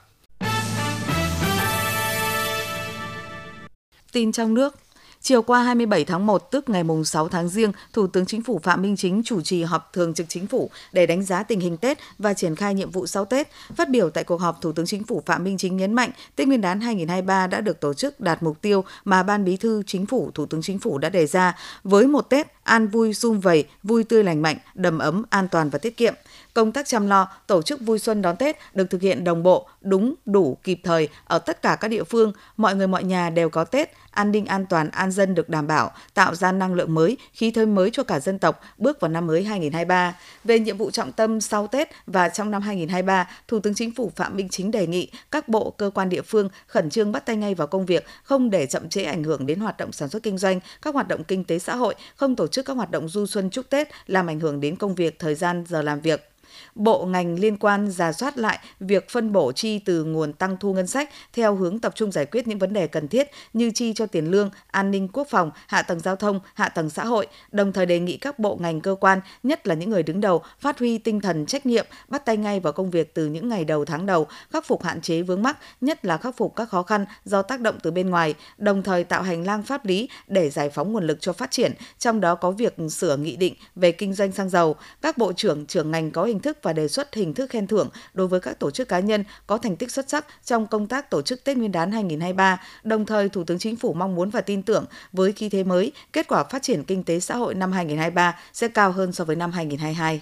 Tin 4.13 4.33
trong 4.33 4.55
nước, 4.55 4.75
Chiều 5.21 5.43
qua 5.43 5.63
27 5.63 6.05
tháng 6.05 6.27
1 6.27 6.51
tức 6.51 6.69
ngày 6.69 6.85
6 7.05 7.29
tháng 7.29 7.49
Giêng, 7.49 7.73
Thủ 7.93 8.07
tướng 8.07 8.27
Chính 8.27 8.43
phủ 8.43 8.61
Phạm 8.63 8.83
Minh 8.83 8.97
Chính 8.97 9.23
chủ 9.25 9.41
trì 9.41 9.63
họp 9.63 9.93
thường 9.93 10.15
trực 10.15 10.27
Chính 10.29 10.47
phủ 10.47 10.71
để 10.93 11.07
đánh 11.07 11.23
giá 11.23 11.43
tình 11.43 11.61
hình 11.61 11.77
Tết 11.77 11.99
và 12.19 12.35
triển 12.35 12.57
khai 12.57 12.75
nhiệm 12.75 12.91
vụ 12.91 13.07
sau 13.07 13.25
Tết. 13.25 13.49
Phát 13.77 13.89
biểu 13.89 14.11
tại 14.11 14.25
cuộc 14.25 14.41
họp, 14.41 14.61
Thủ 14.61 14.73
tướng 14.73 14.87
Chính 14.87 15.05
phủ 15.05 15.23
Phạm 15.27 15.45
Minh 15.45 15.59
Chính 15.59 15.77
nhấn 15.77 15.93
mạnh 15.93 16.11
Tết 16.37 16.49
Nguyên 16.49 16.61
đán 16.61 16.81
2023 16.81 17.47
đã 17.47 17.61
được 17.61 17.81
tổ 17.81 17.95
chức 17.95 18.21
đạt 18.21 18.43
mục 18.43 18.63
tiêu 18.63 18.85
mà 19.05 19.23
Ban 19.23 19.45
Bí 19.45 19.57
thư 19.57 19.83
Chính 19.87 20.07
phủ, 20.07 20.31
Thủ 20.35 20.47
tướng 20.47 20.63
Chính 20.63 20.79
phủ 20.79 20.99
đã 20.99 21.09
đề 21.09 21.27
ra 21.27 21.57
với 21.85 22.07
một 22.07 22.31
Tết 22.31 22.47
an 22.65 22.89
vui 22.89 23.15
sum 23.15 23.41
vầy, 23.41 23.65
vui 23.83 24.05
tươi 24.05 24.25
lành 24.25 24.43
mạnh, 24.43 24.57
đầm 24.75 24.99
ấm, 24.99 25.23
an 25.31 25.49
toàn 25.49 25.71
và 25.71 25.79
tiết 25.79 25.97
kiệm 25.97 26.15
công 26.59 26.73
tác 26.73 26.87
chăm 26.87 27.07
lo, 27.07 27.29
tổ 27.47 27.63
chức 27.63 27.81
vui 27.81 27.99
xuân 27.99 28.23
đón 28.23 28.37
Tết 28.37 28.57
được 28.75 28.91
thực 28.91 29.03
hiện 29.03 29.25
đồng 29.25 29.43
bộ, 29.43 29.69
đúng, 29.81 30.15
đủ, 30.25 30.59
kịp 30.65 30.81
thời 30.85 31.09
ở 31.25 31.39
tất 31.39 31.63
cả 31.63 31.77
các 31.81 31.89
địa 31.89 32.05
phương. 32.05 32.33
Mọi 32.57 32.77
người 32.77 32.87
mọi 32.87 33.05
nhà 33.05 33.31
đều 33.31 33.51
có 33.51 33.65
Tết, 33.65 33.91
an 34.11 34.33
ninh 34.33 34.47
an 34.47 34.67
toàn, 34.67 34.91
an 34.91 35.11
dân 35.11 35.35
được 35.35 35.49
đảm 35.49 35.67
bảo, 35.67 35.91
tạo 36.15 36.35
ra 36.35 36.53
năng 36.53 36.75
lượng 36.75 36.95
mới, 36.95 37.17
khí 37.33 37.51
thế 37.51 37.67
mới 37.67 37.91
cho 37.91 38.03
cả 38.03 38.21
dân 38.21 38.39
tộc 38.39 38.61
bước 38.79 39.01
vào 39.01 39.09
năm 39.09 39.27
mới 39.27 39.45
2023. 39.45 40.17
Về 40.45 40.59
nhiệm 40.59 40.77
vụ 40.77 40.91
trọng 40.91 41.13
tâm 41.13 41.41
sau 41.41 41.67
Tết 41.67 41.89
và 42.07 42.29
trong 42.29 42.51
năm 42.51 42.63
2023, 42.63 43.29
Thủ 43.49 43.61
tướng 43.61 43.75
Chính 43.75 43.95
phủ 43.95 44.13
Phạm 44.17 44.37
Minh 44.37 44.49
Chính 44.49 44.71
đề 44.71 44.87
nghị 44.87 45.11
các 45.31 45.49
bộ, 45.49 45.71
cơ 45.71 45.91
quan 45.95 46.09
địa 46.09 46.23
phương 46.23 46.49
khẩn 46.67 46.91
trương 46.91 47.13
bắt 47.13 47.27
tay 47.27 47.37
ngay 47.37 47.55
vào 47.55 47.67
công 47.67 47.87
việc, 47.87 48.07
không 48.23 48.51
để 48.51 48.67
chậm 48.67 48.89
trễ 48.89 49.03
ảnh 49.03 49.25
hưởng 49.25 49.47
đến 49.47 49.61
hoạt 49.61 49.77
động 49.77 49.93
sản 49.93 50.09
xuất 50.09 50.23
kinh 50.23 50.39
doanh, 50.39 50.61
các 50.83 50.95
hoạt 50.95 51.09
động 51.09 51.25
kinh 51.25 51.45
tế 51.45 51.59
xã 51.59 51.77
hội, 51.77 51.95
không 52.17 52.37
tổ 52.37 52.47
chức 52.47 52.65
các 52.65 52.77
hoạt 52.77 52.91
động 52.91 53.09
du 53.09 53.27
xuân 53.27 53.51
chúc 53.51 53.71
Tết 53.71 53.89
làm 54.07 54.27
ảnh 54.27 54.41
hưởng 54.41 54.61
đến 54.61 54.77
công 54.77 54.95
việc, 54.95 55.19
thời 55.19 55.35
gian, 55.35 55.65
giờ 55.69 55.83
làm 55.83 56.01
việc. 56.01 56.29
Bộ 56.75 57.07
ngành 57.07 57.39
liên 57.39 57.57
quan 57.57 57.91
giả 57.91 58.13
soát 58.13 58.39
lại 58.39 58.59
việc 58.81 59.11
phân 59.11 59.33
bổ 59.33 59.53
chi 59.53 59.79
từ 59.79 60.05
nguồn 60.05 60.33
tăng 60.33 60.57
thu 60.61 60.75
ngân 60.75 60.87
sách 60.87 61.11
theo 61.33 61.55
hướng 61.55 61.79
tập 61.79 61.93
trung 61.97 62.13
giải 62.13 62.27
quyết 62.27 62.49
những 62.49 62.59
vấn 62.59 62.73
đề 62.73 62.87
cần 62.87 63.09
thiết 63.09 63.31
như 63.53 63.71
chi 63.75 63.93
cho 63.93 64.07
tiền 64.07 64.31
lương, 64.31 64.51
an 64.67 64.91
ninh 64.91 65.09
quốc 65.13 65.27
phòng, 65.31 65.51
hạ 65.67 65.83
tầng 65.83 66.01
giao 66.01 66.17
thông, 66.17 66.41
hạ 66.55 66.69
tầng 66.69 66.91
xã 66.91 67.05
hội, 67.05 67.27
đồng 67.53 67.73
thời 67.73 67.87
đề 67.87 68.01
nghị 68.01 68.17
các 68.17 68.39
bộ 68.39 68.57
ngành 68.61 68.81
cơ 68.81 68.97
quan, 69.01 69.21
nhất 69.43 69.67
là 69.67 69.75
những 69.75 69.91
người 69.91 70.03
đứng 70.03 70.21
đầu, 70.21 70.43
phát 70.61 70.79
huy 70.79 70.99
tinh 70.99 71.21
thần 71.21 71.47
trách 71.47 71.67
nhiệm, 71.67 71.87
bắt 72.09 72.25
tay 72.25 72.37
ngay 72.37 72.61
vào 72.61 72.73
công 72.73 72.91
việc 72.91 73.15
từ 73.15 73.27
những 73.27 73.49
ngày 73.49 73.65
đầu 73.65 73.85
tháng 73.85 74.07
đầu, 74.07 74.27
khắc 74.51 74.67
phục 74.67 74.83
hạn 74.83 75.01
chế 75.01 75.23
vướng 75.23 75.43
mắc, 75.43 75.59
nhất 75.81 76.05
là 76.05 76.17
khắc 76.17 76.37
phục 76.37 76.57
các 76.57 76.69
khó 76.69 76.83
khăn 76.83 77.07
do 77.25 77.43
tác 77.43 77.61
động 77.61 77.79
từ 77.83 77.91
bên 77.91 78.11
ngoài, 78.11 78.35
đồng 78.59 78.83
thời 78.83 79.05
tạo 79.05 79.23
hành 79.23 79.47
lang 79.47 79.63
pháp 79.63 79.85
lý 79.87 80.09
để 80.27 80.51
giải 80.51 80.71
phóng 80.71 80.93
nguồn 80.93 81.07
lực 81.07 81.21
cho 81.21 81.33
phát 81.33 81.51
triển, 81.51 81.73
trong 81.99 82.21
đó 82.21 82.35
có 82.35 82.51
việc 82.51 82.77
sửa 82.91 83.17
nghị 83.17 83.37
định 83.37 83.55
về 83.75 83.93
kinh 83.93 84.15
doanh 84.15 84.33
xăng 84.33 84.49
dầu. 84.49 84.77
Các 85.03 85.19
bộ 85.19 85.33
trưởng, 85.33 85.67
trưởng 85.67 85.91
ngành 85.91 86.11
có 86.11 86.25
hình 86.25 86.41
thức 86.41 86.48
và 86.63 86.73
đề 86.73 86.89
xuất 86.89 87.15
hình 87.15 87.35
thức 87.35 87.51
khen 87.51 87.67
thưởng 87.67 87.89
đối 88.15 88.29
với 88.29 88.41
các 88.41 88.59
tổ 88.59 88.71
chức 88.71 88.89
cá 88.89 89.01
nhân 89.01 89.25
có 89.47 89.59
thành 89.59 89.77
tích 89.77 89.91
xuất 89.91 90.09
sắc 90.09 90.27
trong 90.45 90.67
công 90.67 90.87
tác 90.87 91.11
tổ 91.11 91.23
chức 91.23 91.45
Tết 91.45 91.57
Nguyên 91.57 91.73
đán 91.73 91.93
2023. 91.93 92.61
Đồng 92.85 93.07
thời, 93.07 93.29
Thủ 93.29 93.45
tướng 93.45 93.59
Chính 93.59 93.77
phủ 93.77 93.93
mong 93.93 94.15
muốn 94.15 94.31
và 94.31 94.41
tin 94.41 94.63
tưởng 94.63 94.85
với 95.13 95.33
khí 95.33 95.49
thế 95.49 95.65
mới, 95.65 95.93
kết 96.13 96.29
quả 96.29 96.45
phát 96.45 96.63
triển 96.63 96.85
kinh 96.85 97.05
tế 97.05 97.21
xã 97.21 97.37
hội 97.37 97.55
năm 97.55 97.73
2023 97.73 98.37
sẽ 98.53 98.69
cao 98.69 98.93
hơn 98.93 99.13
so 99.13 99.25
với 99.25 99.37
năm 99.37 99.53
2022. 99.53 100.21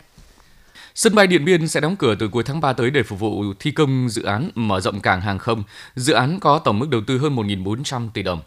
Sân 0.95 1.15
bay 1.15 1.27
Điện 1.27 1.45
Biên 1.45 1.69
sẽ 1.69 1.81
đóng 1.81 1.97
cửa 1.97 2.15
từ 2.19 2.29
cuối 2.29 2.43
tháng 2.47 2.61
3 2.61 2.73
tới 2.73 2.91
để 2.91 3.03
phục 3.03 3.21
vụ 3.21 3.45
thi 3.59 3.71
công 3.71 4.09
dự 4.11 4.23
án 4.23 4.51
mở 4.55 4.81
rộng 4.81 5.01
cảng 5.01 5.21
hàng 5.21 5.39
không. 5.39 5.63
Dự 5.95 6.13
án 6.13 6.41
có 6.41 6.59
tổng 6.59 6.79
mức 6.79 6.89
đầu 6.91 7.01
tư 7.07 7.19
hơn 7.19 7.37
1.400 7.37 8.09
tỷ 8.15 8.23
đồng. 8.23 8.41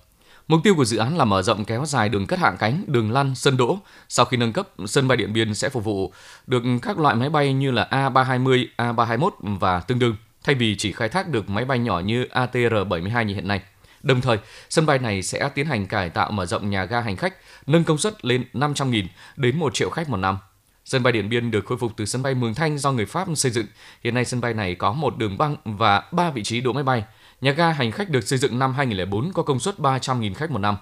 Mục 0.50 0.60
tiêu 0.64 0.76
của 0.76 0.86
dự 0.86 0.98
án 0.98 1.18
là 1.18 1.26
mở 1.26 1.42
rộng 1.42 1.66
kéo 1.66 1.86
dài 1.86 2.10
đường 2.10 2.28
cất 2.28 2.40
hạ 2.40 2.52
cánh, 2.60 2.84
đường 2.88 3.12
lăn, 3.12 3.36
sân 3.36 3.58
đỗ. 3.58 3.80
Sau 4.08 4.26
khi 4.26 4.38
nâng 4.38 4.54
cấp, 4.54 4.70
sân 4.86 5.08
bay 5.08 5.18
Điện 5.18 5.34
Biên 5.34 5.54
sẽ 5.54 5.70
phục 5.70 5.84
vụ 5.84 6.14
được 6.48 6.64
các 6.82 7.00
loại 7.00 7.16
máy 7.16 7.30
bay 7.30 7.54
như 7.54 7.72
là 7.72 7.88
A320, 7.92 8.66
A321 8.78 9.30
và 9.40 9.80
tương 9.80 10.00
đương, 10.00 10.16
thay 10.44 10.56
vì 10.56 10.76
chỉ 10.78 10.92
khai 10.92 11.10
thác 11.10 11.28
được 11.28 11.50
máy 11.50 11.66
bay 11.66 11.80
nhỏ 11.80 12.00
như 12.00 12.28
ATR-72 12.32 13.24
như 13.24 13.36
hiện 13.36 13.48
nay. 13.48 13.62
Đồng 14.04 14.22
thời, 14.22 14.38
sân 14.70 14.86
bay 14.86 15.00
này 15.00 15.24
sẽ 15.24 15.50
tiến 15.56 15.66
hành 15.66 15.88
cải 15.88 16.10
tạo 16.10 16.32
mở 16.32 16.46
rộng 16.46 16.70
nhà 16.70 16.86
ga 16.86 17.02
hành 17.02 17.16
khách, 17.16 17.34
nâng 17.68 17.84
công 17.84 17.98
suất 17.98 18.26
lên 18.26 18.44
500.000 18.54 19.06
đến 19.38 19.60
1 19.60 19.74
triệu 19.74 19.90
khách 19.90 20.10
một 20.10 20.18
năm. 20.18 20.38
Sân 20.86 21.04
bay 21.04 21.14
Điện 21.14 21.30
Biên 21.30 21.52
được 21.52 21.66
khôi 21.66 21.78
phục 21.78 21.92
từ 21.98 22.06
sân 22.06 22.24
bay 22.24 22.36
Mường 22.36 22.54
Thanh 22.54 22.78
do 22.78 22.92
người 22.92 23.06
Pháp 23.06 23.28
xây 23.36 23.52
dựng. 23.52 23.66
Hiện 24.04 24.14
nay 24.14 24.26
sân 24.26 24.42
bay 24.42 24.54
này 24.54 24.76
có 24.76 24.94
một 24.94 25.18
đường 25.18 25.38
băng 25.38 25.56
và 25.64 26.04
3 26.12 26.30
vị 26.30 26.44
trí 26.44 26.62
đỗ 26.62 26.74
máy 26.74 26.84
bay. 26.84 27.04
Nhà 27.42 27.52
ga 27.52 27.72
hành 27.72 27.92
khách 27.92 28.10
được 28.10 28.22
xây 28.22 28.40
dựng 28.40 28.60
năm 28.60 28.74
2004 28.74 29.34
có 29.34 29.44
công 29.44 29.60
suất 29.60 29.78
300.000 29.78 30.34
khách 30.34 30.52
một 30.52 30.60
năm. 30.60 30.78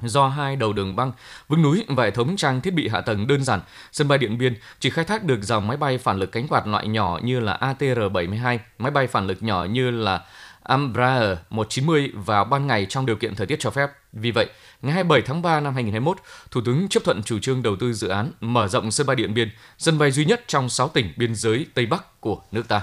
Do 0.00 0.28
hai 0.28 0.56
đầu 0.56 0.72
đường 0.72 0.96
băng, 0.96 1.12
vững 1.48 1.62
núi 1.62 1.84
và 1.88 2.04
hệ 2.04 2.10
thống 2.10 2.36
trang 2.36 2.60
thiết 2.60 2.74
bị 2.74 2.88
hạ 2.88 3.00
tầng 3.00 3.26
đơn 3.26 3.44
giản, 3.44 3.60
sân 3.92 4.08
bay 4.08 4.18
Điện 4.18 4.38
Biên 4.38 4.54
chỉ 4.80 4.90
khai 4.90 5.04
thác 5.04 5.24
được 5.24 5.42
dòng 5.42 5.66
máy 5.66 5.76
bay 5.76 5.98
phản 5.98 6.18
lực 6.18 6.32
cánh 6.32 6.48
quạt 6.48 6.66
loại 6.66 6.88
nhỏ 6.88 7.20
như 7.22 7.40
là 7.40 7.58
ATR-72, 7.60 8.58
máy 8.78 8.90
bay 8.90 9.06
phản 9.06 9.26
lực 9.26 9.42
nhỏ 9.42 9.64
như 9.64 9.90
là 9.90 10.24
Embraer 10.68 11.38
190 11.50 12.10
vào 12.14 12.44
ban 12.44 12.66
ngày 12.66 12.86
trong 12.88 13.06
điều 13.06 13.16
kiện 13.16 13.34
thời 13.34 13.46
tiết 13.46 13.56
cho 13.60 13.70
phép. 13.70 13.90
Vì 14.12 14.30
vậy, 14.30 14.46
ngày 14.82 14.94
27 14.94 15.22
tháng 15.22 15.42
3 15.42 15.60
năm 15.60 15.74
2021, 15.74 16.16
Thủ 16.50 16.60
tướng 16.64 16.88
chấp 16.88 17.04
thuận 17.04 17.22
chủ 17.22 17.38
trương 17.38 17.62
đầu 17.62 17.76
tư 17.76 17.92
dự 17.92 18.08
án 18.08 18.30
mở 18.40 18.68
rộng 18.68 18.90
sân 18.90 19.06
bay 19.06 19.16
Điện 19.16 19.34
Biên, 19.34 19.50
sân 19.78 19.98
bay 19.98 20.10
duy 20.10 20.24
nhất 20.24 20.44
trong 20.46 20.68
6 20.68 20.88
tỉnh 20.88 21.12
biên 21.16 21.34
giới 21.34 21.66
Tây 21.74 21.86
Bắc 21.86 22.20
của 22.20 22.42
nước 22.52 22.68
ta. 22.68 22.82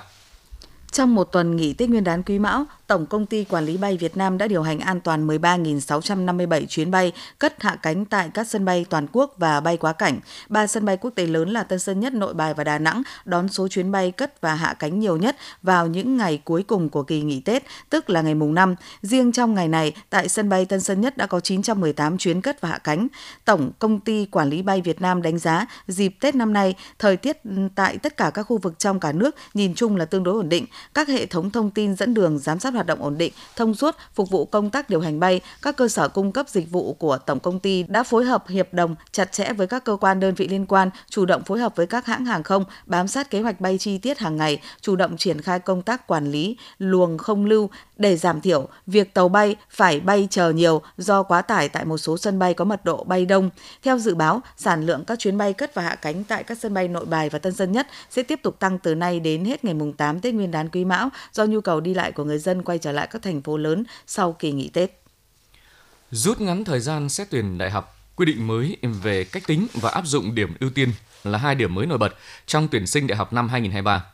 Trong 0.91 1.15
một 1.15 1.23
tuần 1.23 1.55
nghỉ 1.55 1.73
Tết 1.73 1.89
Nguyên 1.89 2.03
đán 2.03 2.23
Quý 2.23 2.39
Mão, 2.39 2.65
Tổng 2.89 3.05
công 3.05 3.25
ty 3.25 3.43
Quản 3.43 3.65
lý 3.65 3.77
bay 3.77 3.97
Việt 3.97 4.17
Nam 4.17 4.37
đã 4.37 4.47
điều 4.47 4.63
hành 4.63 4.79
an 4.79 4.99
toàn 5.01 5.27
13.657 5.27 6.65
chuyến 6.65 6.91
bay 6.91 7.11
cất 7.39 7.63
hạ 7.63 7.75
cánh 7.81 8.05
tại 8.05 8.29
các 8.33 8.47
sân 8.47 8.65
bay 8.65 8.85
toàn 8.89 9.07
quốc 9.11 9.33
và 9.37 9.59
bay 9.59 9.77
quá 9.77 9.93
cảnh. 9.93 10.19
Ba 10.49 10.67
sân 10.67 10.85
bay 10.85 10.97
quốc 10.97 11.11
tế 11.15 11.25
lớn 11.25 11.49
là 11.49 11.63
Tân 11.63 11.79
Sơn 11.79 11.99
Nhất, 11.99 12.13
Nội 12.13 12.33
Bài 12.33 12.53
và 12.53 12.63
Đà 12.63 12.79
Nẵng 12.79 13.01
đón 13.25 13.49
số 13.49 13.67
chuyến 13.67 13.91
bay 13.91 14.11
cất 14.11 14.41
và 14.41 14.55
hạ 14.55 14.73
cánh 14.79 14.99
nhiều 14.99 15.17
nhất 15.17 15.35
vào 15.61 15.87
những 15.87 16.17
ngày 16.17 16.41
cuối 16.43 16.63
cùng 16.63 16.89
của 16.89 17.03
kỳ 17.03 17.21
nghỉ 17.21 17.39
Tết, 17.39 17.63
tức 17.89 18.09
là 18.09 18.21
ngày 18.21 18.35
mùng 18.35 18.53
5. 18.53 18.75
Riêng 19.01 19.31
trong 19.31 19.53
ngày 19.53 19.67
này, 19.67 19.93
tại 20.09 20.29
sân 20.29 20.49
bay 20.49 20.65
Tân 20.65 20.81
Sơn 20.81 21.01
Nhất 21.01 21.17
đã 21.17 21.25
có 21.25 21.39
918 21.39 22.17
chuyến 22.17 22.41
cất 22.41 22.61
và 22.61 22.69
hạ 22.69 22.77
cánh. 22.77 23.07
Tổng 23.45 23.71
công 23.79 23.99
ty 23.99 24.25
Quản 24.25 24.49
lý 24.49 24.61
bay 24.61 24.81
Việt 24.81 25.01
Nam 25.01 25.21
đánh 25.21 25.39
giá 25.39 25.65
dịp 25.87 26.15
Tết 26.19 26.35
năm 26.35 26.53
nay, 26.53 26.75
thời 26.99 27.17
tiết 27.17 27.37
tại 27.75 27.97
tất 27.97 28.17
cả 28.17 28.31
các 28.33 28.43
khu 28.43 28.57
vực 28.57 28.79
trong 28.79 28.99
cả 28.99 29.11
nước 29.11 29.35
nhìn 29.53 29.73
chung 29.75 29.95
là 29.95 30.05
tương 30.05 30.23
đối 30.23 30.35
ổn 30.35 30.49
định. 30.49 30.65
Các 30.93 31.07
hệ 31.07 31.25
thống 31.25 31.51
thông 31.51 31.71
tin 31.71 31.95
dẫn 31.95 32.13
đường 32.13 32.39
giám 32.39 32.59
sát 32.59 32.73
hoạt 32.79 32.87
động 32.87 33.01
ổn 33.01 33.17
định, 33.17 33.33
thông 33.55 33.75
suốt, 33.75 33.95
phục 34.13 34.29
vụ 34.29 34.45
công 34.45 34.69
tác 34.69 34.89
điều 34.89 35.01
hành 35.01 35.19
bay, 35.19 35.41
các 35.61 35.77
cơ 35.77 35.87
sở 35.87 36.07
cung 36.07 36.31
cấp 36.31 36.49
dịch 36.49 36.71
vụ 36.71 36.93
của 36.93 37.17
tổng 37.17 37.39
công 37.39 37.59
ty 37.59 37.83
đã 37.83 38.03
phối 38.03 38.25
hợp 38.25 38.47
hiệp 38.47 38.73
đồng 38.73 38.95
chặt 39.11 39.31
chẽ 39.31 39.53
với 39.53 39.67
các 39.67 39.83
cơ 39.83 39.97
quan 40.01 40.19
đơn 40.19 40.33
vị 40.33 40.47
liên 40.47 40.65
quan, 40.65 40.89
chủ 41.09 41.25
động 41.25 41.43
phối 41.43 41.59
hợp 41.59 41.75
với 41.75 41.87
các 41.87 42.05
hãng 42.05 42.25
hàng 42.25 42.43
không, 42.43 42.63
bám 42.85 43.07
sát 43.07 43.29
kế 43.29 43.41
hoạch 43.41 43.61
bay 43.61 43.77
chi 43.77 43.97
tiết 43.97 44.19
hàng 44.19 44.37
ngày, 44.37 44.61
chủ 44.81 44.95
động 44.95 45.17
triển 45.17 45.41
khai 45.41 45.59
công 45.59 45.81
tác 45.81 46.07
quản 46.07 46.31
lý 46.31 46.57
luồng 46.77 47.17
không 47.17 47.45
lưu 47.45 47.69
để 47.97 48.17
giảm 48.17 48.41
thiểu 48.41 48.67
việc 48.87 49.13
tàu 49.13 49.29
bay 49.29 49.55
phải 49.69 49.99
bay 49.99 50.27
chờ 50.31 50.49
nhiều 50.49 50.81
do 50.97 51.23
quá 51.23 51.41
tải 51.41 51.69
tại 51.69 51.85
một 51.85 51.97
số 51.97 52.17
sân 52.17 52.39
bay 52.39 52.53
có 52.53 52.65
mật 52.65 52.85
độ 52.85 53.03
bay 53.03 53.25
đông. 53.25 53.49
Theo 53.83 53.97
dự 53.97 54.15
báo, 54.15 54.41
sản 54.57 54.85
lượng 54.85 55.03
các 55.05 55.19
chuyến 55.19 55.37
bay 55.37 55.53
cất 55.53 55.75
và 55.75 55.81
hạ 55.81 55.95
cánh 55.95 56.23
tại 56.23 56.43
các 56.43 56.57
sân 56.57 56.73
bay 56.73 56.87
Nội 56.87 57.05
Bài 57.05 57.29
và 57.29 57.39
Tân 57.39 57.53
Sơn 57.53 57.71
Nhất 57.71 57.87
sẽ 58.09 58.23
tiếp 58.23 58.39
tục 58.43 58.59
tăng 58.59 58.79
từ 58.79 58.95
nay 58.95 59.19
đến 59.19 59.45
hết 59.45 59.65
ngày 59.65 59.73
mùng 59.73 59.93
8 59.93 60.19
Tết 60.19 60.33
Nguyên 60.33 60.51
đán 60.51 60.69
Quý 60.69 60.85
Mão 60.85 61.09
do 61.33 61.45
nhu 61.45 61.61
cầu 61.61 61.79
đi 61.79 61.93
lại 61.93 62.11
của 62.11 62.23
người 62.23 62.39
dân 62.39 62.63
quay 62.69 62.77
trở 62.77 62.91
lại 62.91 63.07
các 63.11 63.21
thành 63.21 63.41
phố 63.41 63.57
lớn 63.57 63.83
sau 64.07 64.33
kỳ 64.33 64.51
nghỉ 64.51 64.69
Tết. 64.69 65.03
Rút 66.11 66.41
ngắn 66.41 66.63
thời 66.63 66.79
gian 66.79 67.09
xét 67.09 67.27
tuyển 67.29 67.57
đại 67.57 67.71
học, 67.71 67.97
quy 68.15 68.25
định 68.25 68.47
mới 68.47 68.77
về 69.03 69.23
cách 69.23 69.43
tính 69.47 69.67
và 69.73 69.89
áp 69.89 70.07
dụng 70.07 70.35
điểm 70.35 70.53
ưu 70.59 70.69
tiên 70.69 70.91
là 71.23 71.37
hai 71.37 71.55
điểm 71.55 71.75
mới 71.75 71.85
nổi 71.85 71.97
bật 71.97 72.15
trong 72.45 72.67
tuyển 72.67 72.87
sinh 72.87 73.07
đại 73.07 73.17
học 73.17 73.33
năm 73.33 73.49
2023. 73.49 74.05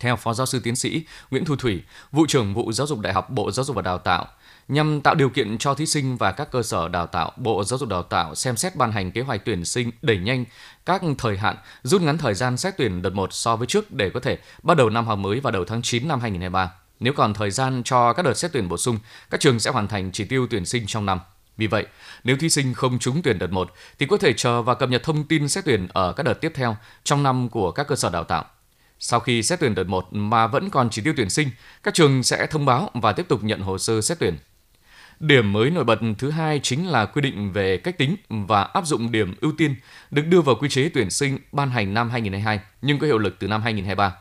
Theo 0.00 0.16
Phó 0.16 0.34
Giáo 0.34 0.46
sư 0.46 0.60
Tiến 0.60 0.76
sĩ 0.76 1.04
Nguyễn 1.30 1.44
Thu 1.44 1.56
Thủy, 1.56 1.82
Vụ 2.12 2.26
trưởng 2.26 2.54
Vụ 2.54 2.72
Giáo 2.72 2.86
dục 2.86 3.00
Đại 3.00 3.12
học 3.12 3.30
Bộ 3.30 3.50
Giáo 3.50 3.64
dục 3.64 3.76
và 3.76 3.82
Đào 3.82 3.98
tạo, 3.98 4.26
nhằm 4.68 5.00
tạo 5.00 5.14
điều 5.14 5.28
kiện 5.30 5.58
cho 5.58 5.74
thí 5.74 5.86
sinh 5.86 6.16
và 6.16 6.32
các 6.32 6.50
cơ 6.50 6.62
sở 6.62 6.88
đào 6.88 7.06
tạo, 7.06 7.32
Bộ 7.36 7.64
Giáo 7.64 7.78
dục 7.78 7.88
Đào 7.88 8.02
tạo 8.02 8.34
xem 8.34 8.56
xét 8.56 8.76
ban 8.76 8.92
hành 8.92 9.12
kế 9.12 9.20
hoạch 9.20 9.44
tuyển 9.44 9.64
sinh 9.64 9.90
đẩy 10.02 10.18
nhanh 10.18 10.44
các 10.86 11.02
thời 11.18 11.36
hạn, 11.36 11.56
rút 11.82 12.02
ngắn 12.02 12.18
thời 12.18 12.34
gian 12.34 12.56
xét 12.56 12.74
tuyển 12.76 13.02
đợt 13.02 13.10
1 13.10 13.32
so 13.32 13.56
với 13.56 13.66
trước 13.66 13.92
để 13.92 14.10
có 14.10 14.20
thể 14.20 14.38
bắt 14.62 14.76
đầu 14.76 14.90
năm 14.90 15.06
học 15.06 15.18
mới 15.18 15.40
vào 15.40 15.50
đầu 15.50 15.64
tháng 15.64 15.82
9 15.82 16.08
năm 16.08 16.20
2023. 16.20 16.72
Nếu 17.00 17.12
còn 17.12 17.34
thời 17.34 17.50
gian 17.50 17.82
cho 17.84 18.12
các 18.12 18.22
đợt 18.22 18.34
xét 18.34 18.52
tuyển 18.52 18.68
bổ 18.68 18.76
sung, 18.76 18.98
các 19.30 19.40
trường 19.40 19.60
sẽ 19.60 19.70
hoàn 19.70 19.88
thành 19.88 20.12
chỉ 20.12 20.24
tiêu 20.24 20.46
tuyển 20.50 20.64
sinh 20.64 20.86
trong 20.86 21.06
năm. 21.06 21.20
Vì 21.56 21.66
vậy, 21.66 21.86
nếu 22.24 22.36
thí 22.36 22.50
sinh 22.50 22.74
không 22.74 22.98
trúng 22.98 23.22
tuyển 23.22 23.38
đợt 23.38 23.52
1 23.52 23.70
thì 23.98 24.06
có 24.06 24.16
thể 24.16 24.32
chờ 24.32 24.62
và 24.62 24.74
cập 24.74 24.88
nhật 24.88 25.02
thông 25.02 25.24
tin 25.24 25.48
xét 25.48 25.64
tuyển 25.64 25.88
ở 25.92 26.12
các 26.12 26.22
đợt 26.22 26.34
tiếp 26.34 26.52
theo 26.54 26.76
trong 27.04 27.22
năm 27.22 27.48
của 27.48 27.70
các 27.70 27.88
cơ 27.88 27.96
sở 27.96 28.10
đào 28.10 28.24
tạo. 28.24 28.44
Sau 28.98 29.20
khi 29.20 29.42
xét 29.42 29.60
tuyển 29.60 29.74
đợt 29.74 29.84
1 29.88 30.08
mà 30.10 30.46
vẫn 30.46 30.70
còn 30.70 30.90
chỉ 30.90 31.02
tiêu 31.02 31.14
tuyển 31.16 31.30
sinh, 31.30 31.50
các 31.82 31.94
trường 31.94 32.22
sẽ 32.22 32.46
thông 32.46 32.64
báo 32.64 32.90
và 32.94 33.12
tiếp 33.12 33.28
tục 33.28 33.44
nhận 33.44 33.60
hồ 33.60 33.78
sơ 33.78 34.00
xét 34.00 34.18
tuyển. 34.18 34.38
Điểm 35.20 35.52
mới 35.52 35.70
nổi 35.70 35.84
bật 35.84 35.98
thứ 36.18 36.30
hai 36.30 36.60
chính 36.62 36.88
là 36.88 37.06
quy 37.06 37.22
định 37.22 37.52
về 37.52 37.76
cách 37.76 37.98
tính 37.98 38.16
và 38.28 38.62
áp 38.62 38.86
dụng 38.86 39.12
điểm 39.12 39.34
ưu 39.40 39.52
tiên 39.58 39.74
được 40.10 40.26
đưa 40.26 40.40
vào 40.40 40.54
quy 40.54 40.68
chế 40.68 40.90
tuyển 40.94 41.10
sinh 41.10 41.38
ban 41.52 41.70
hành 41.70 41.94
năm 41.94 42.10
2022 42.10 42.60
nhưng 42.82 42.98
có 42.98 43.06
hiệu 43.06 43.18
lực 43.18 43.36
từ 43.38 43.48
năm 43.48 43.62
2023. 43.62 44.16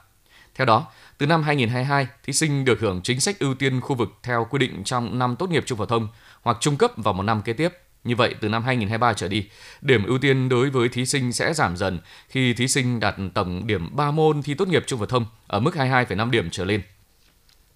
Theo 0.56 0.66
đó, 0.66 0.88
từ 1.20 1.26
năm 1.26 1.44
2022, 1.44 2.08
thí 2.24 2.34
sinh 2.34 2.66
được 2.66 2.80
hưởng 2.80 3.02
chính 3.04 3.20
sách 3.20 3.40
ưu 3.40 3.54
tiên 3.54 3.82
khu 3.82 3.96
vực 3.96 4.10
theo 4.24 4.48
quy 4.50 4.60
định 4.60 4.84
trong 4.84 5.20
năm 5.20 5.36
tốt 5.36 5.50
nghiệp 5.50 5.64
trung 5.66 5.78
phổ 5.78 5.86
thông 5.86 6.08
hoặc 6.42 6.58
trung 6.60 6.78
cấp 6.78 6.92
vào 6.98 7.14
một 7.14 7.24
năm 7.24 7.42
kế 7.42 7.54
tiếp. 7.54 7.70
Như 8.04 8.16
vậy, 8.16 8.36
từ 8.42 8.50
năm 8.50 8.64
2023 8.64 9.14
trở 9.14 9.28
đi, 9.28 9.50
điểm 9.82 10.04
ưu 10.06 10.18
tiên 10.18 10.50
đối 10.50 10.70
với 10.70 10.90
thí 10.90 11.06
sinh 11.06 11.34
sẽ 11.34 11.54
giảm 11.54 11.78
dần 11.78 12.00
khi 12.30 12.54
thí 12.54 12.68
sinh 12.68 13.00
đạt 13.00 13.16
tổng 13.34 13.68
điểm 13.68 13.96
3 13.96 14.12
môn 14.12 14.42
thi 14.42 14.54
tốt 14.54 14.68
nghiệp 14.68 14.84
trung 14.88 15.00
phổ 15.00 15.06
thông 15.06 15.26
ở 15.48 15.60
mức 15.60 15.76
22,5 15.76 16.30
điểm 16.30 16.50
trở 16.50 16.66
lên. 16.66 16.82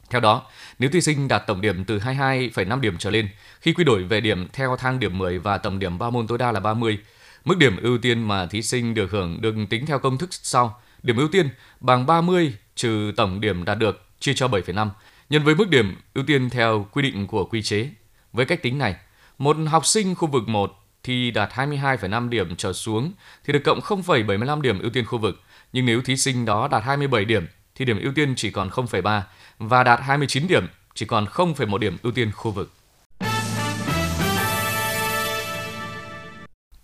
Theo 0.10 0.22
đó, 0.22 0.46
nếu 0.80 0.90
thí 0.90 1.02
sinh 1.02 1.28
đạt 1.28 1.44
tổng 1.48 1.62
điểm 1.62 1.86
từ 1.86 2.00
22,5 2.00 2.80
điểm 2.80 2.98
trở 2.98 3.10
lên, 3.10 3.30
khi 3.62 3.74
quy 3.74 3.84
đổi 3.84 4.04
về 4.04 4.22
điểm 4.22 4.48
theo 4.54 4.76
thang 4.78 5.00
điểm 5.00 5.18
10 5.18 5.40
và 5.40 5.58
tổng 5.58 5.80
điểm 5.80 5.98
3 5.98 6.10
môn 6.10 6.28
tối 6.28 6.38
đa 6.38 6.52
là 6.52 6.60
30, 6.60 6.98
mức 7.46 7.58
điểm 7.58 7.78
ưu 7.78 7.98
tiên 7.98 8.28
mà 8.28 8.46
thí 8.46 8.62
sinh 8.62 8.94
được 8.94 9.12
hưởng 9.12 9.42
được 9.42 9.56
tính 9.70 9.86
theo 9.86 10.00
công 10.00 10.18
thức 10.18 10.30
sau. 10.32 10.82
Điểm 11.04 11.18
ưu 11.18 11.28
tiên 11.28 11.50
bằng 11.80 12.06
30 12.06 12.54
trừ 12.76 13.12
tổng 13.18 13.42
điểm 13.42 13.66
đạt 13.66 13.78
được 13.78 14.06
chia 14.20 14.34
cho 14.34 14.48
7,5 14.48 14.90
nhân 15.30 15.44
với 15.44 15.56
mức 15.56 15.70
điểm 15.70 15.96
ưu 16.14 16.24
tiên 16.24 16.50
theo 16.50 16.88
quy 16.92 17.02
định 17.02 17.28
của 17.28 17.46
quy 17.46 17.62
chế. 17.62 17.90
Với 18.34 18.46
cách 18.46 18.62
tính 18.62 18.78
này, 18.78 18.96
một 19.38 19.58
học 19.68 19.86
sinh 19.86 20.16
khu 20.16 20.28
vực 20.28 20.48
1 20.48 20.74
thì 21.04 21.32
đạt 21.32 21.50
22,5 21.52 22.30
điểm 22.30 22.56
trở 22.56 22.74
xuống 22.74 23.12
thì 23.46 23.54
được 23.54 23.64
cộng 23.64 23.80
0,75 23.80 24.62
điểm 24.62 24.80
ưu 24.80 24.90
tiên 24.90 25.06
khu 25.06 25.18
vực. 25.18 25.42
Nhưng 25.74 25.86
nếu 25.86 26.02
thí 26.02 26.18
sinh 26.18 26.46
đó 26.46 26.68
đạt 26.68 26.84
27 26.84 27.26
điểm 27.26 27.48
thì 27.76 27.86
điểm 27.86 28.00
ưu 28.02 28.12
tiên 28.14 28.34
chỉ 28.36 28.52
còn 28.52 28.70
0,3 28.70 29.22
và 29.60 29.84
đạt 29.84 30.00
29 30.02 30.48
điểm 30.48 30.68
chỉ 30.94 31.06
còn 31.06 31.26
0,1 31.26 31.78
điểm 31.78 31.98
ưu 32.04 32.12
tiên 32.12 32.32
khu 32.32 32.52
vực. 32.52 32.72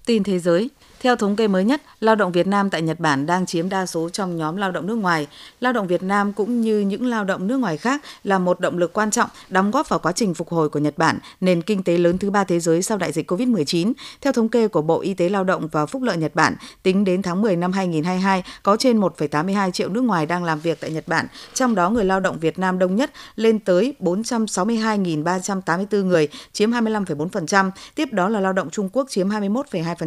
Tin 0.10 0.24
thế 0.24 0.40
giới, 0.40 0.70
Theo 1.02 1.16
thống 1.16 1.36
kê 1.36 1.48
mới 1.48 1.64
nhất, 1.64 1.82
lao 2.00 2.16
động 2.16 2.32
Việt 2.32 2.48
Nam 2.48 2.70
tại 2.70 2.82
Nhật 2.82 3.00
Bản 3.00 3.26
đang 3.26 3.46
chiếm 3.46 3.70
đa 3.70 3.86
số 3.86 4.10
trong 4.10 4.38
nhóm 4.38 4.56
lao 4.56 4.72
động 4.72 4.88
nước 4.88 4.96
ngoài. 4.96 5.28
Lao 5.60 5.74
động 5.74 5.88
Việt 5.88 6.04
Nam 6.04 6.34
cũng 6.34 6.62
như 6.62 6.80
những 6.80 7.06
lao 7.06 7.24
động 7.24 7.48
nước 7.48 7.58
ngoài 7.58 7.78
khác 7.78 8.02
là 8.24 8.40
một 8.40 8.60
động 8.60 8.78
lực 8.78 8.94
quan 8.94 9.12
trọng 9.12 9.30
đóng 9.50 9.72
góp 9.72 9.90
vào 9.90 10.00
quá 10.00 10.12
trình 10.12 10.34
phục 10.34 10.50
hồi 10.50 10.70
của 10.70 10.80
Nhật 10.80 10.98
Bản, 10.98 11.20
nền 11.42 11.62
kinh 11.62 11.84
tế 11.84 11.98
lớn 11.98 12.18
thứ 12.18 12.30
ba 12.30 12.44
thế 12.44 12.60
giới 12.60 12.82
sau 12.82 12.98
đại 12.98 13.12
dịch 13.12 13.32
COVID-19. 13.32 13.94
Theo 14.22 14.34
thống 14.34 14.50
kê 14.50 14.68
của 14.68 14.82
Bộ 14.82 15.02
Y 15.02 15.14
tế 15.14 15.30
Lao 15.30 15.44
động 15.44 15.68
và 15.72 15.86
Phúc 15.86 16.02
lợi 16.02 16.18
Nhật 16.18 16.36
Bản, 16.36 16.56
tính 16.84 17.04
đến 17.04 17.22
tháng 17.22 17.42
10 17.42 17.56
năm 17.56 17.72
2022, 17.72 18.44
có 18.64 18.78
trên 18.78 19.00
1,82 19.00 19.72
triệu 19.72 19.90
nước 19.90 20.02
ngoài 20.02 20.26
đang 20.26 20.44
làm 20.44 20.60
việc 20.60 20.80
tại 20.80 20.92
Nhật 20.92 21.08
Bản, 21.08 21.28
trong 21.54 21.76
đó 21.76 21.90
người 21.90 22.06
lao 22.06 22.20
động 22.20 22.40
Việt 22.40 22.60
Nam 22.60 22.80
đông 22.80 22.96
nhất 22.96 23.12
lên 23.36 23.60
tới 23.60 23.96
462.384 24.00 26.04
người, 26.04 26.28
chiếm 26.54 26.72
25,4%. 26.72 27.72
Tiếp 27.96 28.14
đó 28.14 28.30
là 28.30 28.40
lao 28.40 28.54
động 28.54 28.70
Trung 28.70 28.90
Quốc 28.94 29.08
chiếm 29.10 29.30
21,2% 29.30 29.99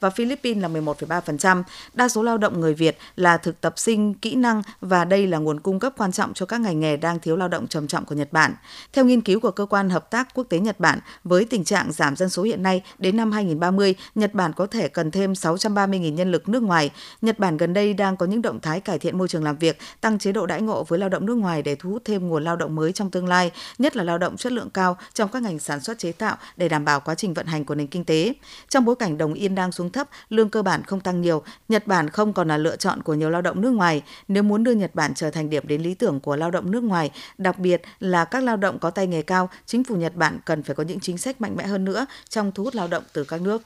và 0.00 0.10
Philippines 0.10 0.30
Philippines 0.30 0.62
là 0.62 0.68
11,3%. 0.68 1.62
Đa 1.94 2.08
số 2.08 2.22
lao 2.22 2.38
động 2.38 2.60
người 2.60 2.74
Việt 2.74 2.98
là 3.16 3.36
thực 3.36 3.60
tập 3.60 3.74
sinh, 3.76 4.14
kỹ 4.14 4.34
năng 4.34 4.62
và 4.80 5.04
đây 5.04 5.26
là 5.26 5.38
nguồn 5.38 5.60
cung 5.60 5.78
cấp 5.78 5.92
quan 5.96 6.12
trọng 6.12 6.34
cho 6.34 6.46
các 6.46 6.60
ngành 6.60 6.80
nghề 6.80 6.96
đang 6.96 7.18
thiếu 7.18 7.36
lao 7.36 7.48
động 7.48 7.68
trầm 7.68 7.86
trọng 7.86 8.04
của 8.04 8.14
Nhật 8.14 8.32
Bản. 8.32 8.54
Theo 8.92 9.04
nghiên 9.04 9.20
cứu 9.20 9.40
của 9.40 9.50
cơ 9.50 9.66
quan 9.66 9.90
hợp 9.90 10.10
tác 10.10 10.28
quốc 10.34 10.44
tế 10.44 10.58
Nhật 10.58 10.80
Bản, 10.80 10.98
với 11.24 11.44
tình 11.44 11.64
trạng 11.64 11.92
giảm 11.92 12.16
dân 12.16 12.28
số 12.28 12.42
hiện 12.42 12.62
nay, 12.62 12.82
đến 12.98 13.16
năm 13.16 13.32
2030, 13.32 13.94
Nhật 14.14 14.34
Bản 14.34 14.52
có 14.52 14.66
thể 14.66 14.88
cần 14.88 15.10
thêm 15.10 15.32
630.000 15.32 16.14
nhân 16.14 16.30
lực 16.32 16.48
nước 16.48 16.62
ngoài. 16.62 16.90
Nhật 17.22 17.38
Bản 17.38 17.56
gần 17.56 17.72
đây 17.72 17.94
đang 17.94 18.16
có 18.16 18.26
những 18.26 18.42
động 18.42 18.60
thái 18.60 18.80
cải 18.80 18.98
thiện 18.98 19.18
môi 19.18 19.28
trường 19.28 19.44
làm 19.44 19.56
việc, 19.56 19.78
tăng 20.00 20.18
chế 20.18 20.32
độ 20.32 20.46
đãi 20.46 20.62
ngộ 20.62 20.84
với 20.84 20.98
lao 20.98 21.08
động 21.08 21.26
nước 21.26 21.34
ngoài 21.34 21.62
để 21.62 21.74
thu 21.74 21.90
hút 21.90 22.02
thêm 22.04 22.28
nguồn 22.28 22.44
lao 22.44 22.56
động 22.56 22.74
mới 22.74 22.92
trong 22.92 23.10
tương 23.10 23.28
lai, 23.28 23.50
nhất 23.78 23.96
là 23.96 24.04
lao 24.04 24.18
động 24.18 24.36
chất 24.36 24.52
lượng 24.52 24.70
cao 24.70 24.96
trong 25.14 25.28
các 25.28 25.42
ngành 25.42 25.58
sản 25.58 25.80
xuất 25.80 25.98
chế 25.98 26.12
tạo 26.12 26.36
để 26.56 26.68
đảm 26.68 26.84
bảo 26.84 27.00
quá 27.00 27.14
trình 27.14 27.34
vận 27.34 27.46
hành 27.46 27.64
của 27.64 27.74
nền 27.74 27.86
kinh 27.86 28.04
tế. 28.04 28.34
Trong 28.68 28.84
bối 28.84 28.96
cảnh 28.96 29.18
đồng 29.18 29.29
yên 29.34 29.54
đang 29.54 29.72
xuống 29.72 29.90
thấp, 29.90 30.08
lương 30.30 30.50
cơ 30.50 30.62
bản 30.62 30.84
không 30.84 31.00
tăng 31.00 31.20
nhiều, 31.20 31.42
Nhật 31.68 31.86
Bản 31.86 32.10
không 32.10 32.32
còn 32.32 32.48
là 32.48 32.56
lựa 32.56 32.76
chọn 32.76 33.02
của 33.02 33.14
nhiều 33.14 33.30
lao 33.30 33.42
động 33.42 33.60
nước 33.60 33.70
ngoài. 33.70 34.02
Nếu 34.28 34.42
muốn 34.42 34.64
đưa 34.64 34.72
Nhật 34.72 34.94
Bản 34.94 35.14
trở 35.14 35.30
thành 35.30 35.50
điểm 35.50 35.66
đến 35.66 35.82
lý 35.82 35.94
tưởng 35.94 36.20
của 36.20 36.36
lao 36.36 36.50
động 36.50 36.70
nước 36.70 36.82
ngoài, 36.82 37.10
đặc 37.38 37.58
biệt 37.58 37.82
là 38.00 38.24
các 38.24 38.42
lao 38.42 38.56
động 38.56 38.78
có 38.78 38.90
tay 38.90 39.06
nghề 39.06 39.22
cao, 39.22 39.50
chính 39.66 39.84
phủ 39.84 39.96
Nhật 39.96 40.16
Bản 40.16 40.38
cần 40.44 40.62
phải 40.62 40.74
có 40.74 40.82
những 40.82 41.00
chính 41.00 41.18
sách 41.18 41.40
mạnh 41.40 41.56
mẽ 41.56 41.66
hơn 41.66 41.84
nữa 41.84 42.06
trong 42.28 42.52
thu 42.52 42.64
hút 42.64 42.74
lao 42.74 42.88
động 42.88 43.02
từ 43.12 43.24
các 43.24 43.40
nước. 43.40 43.62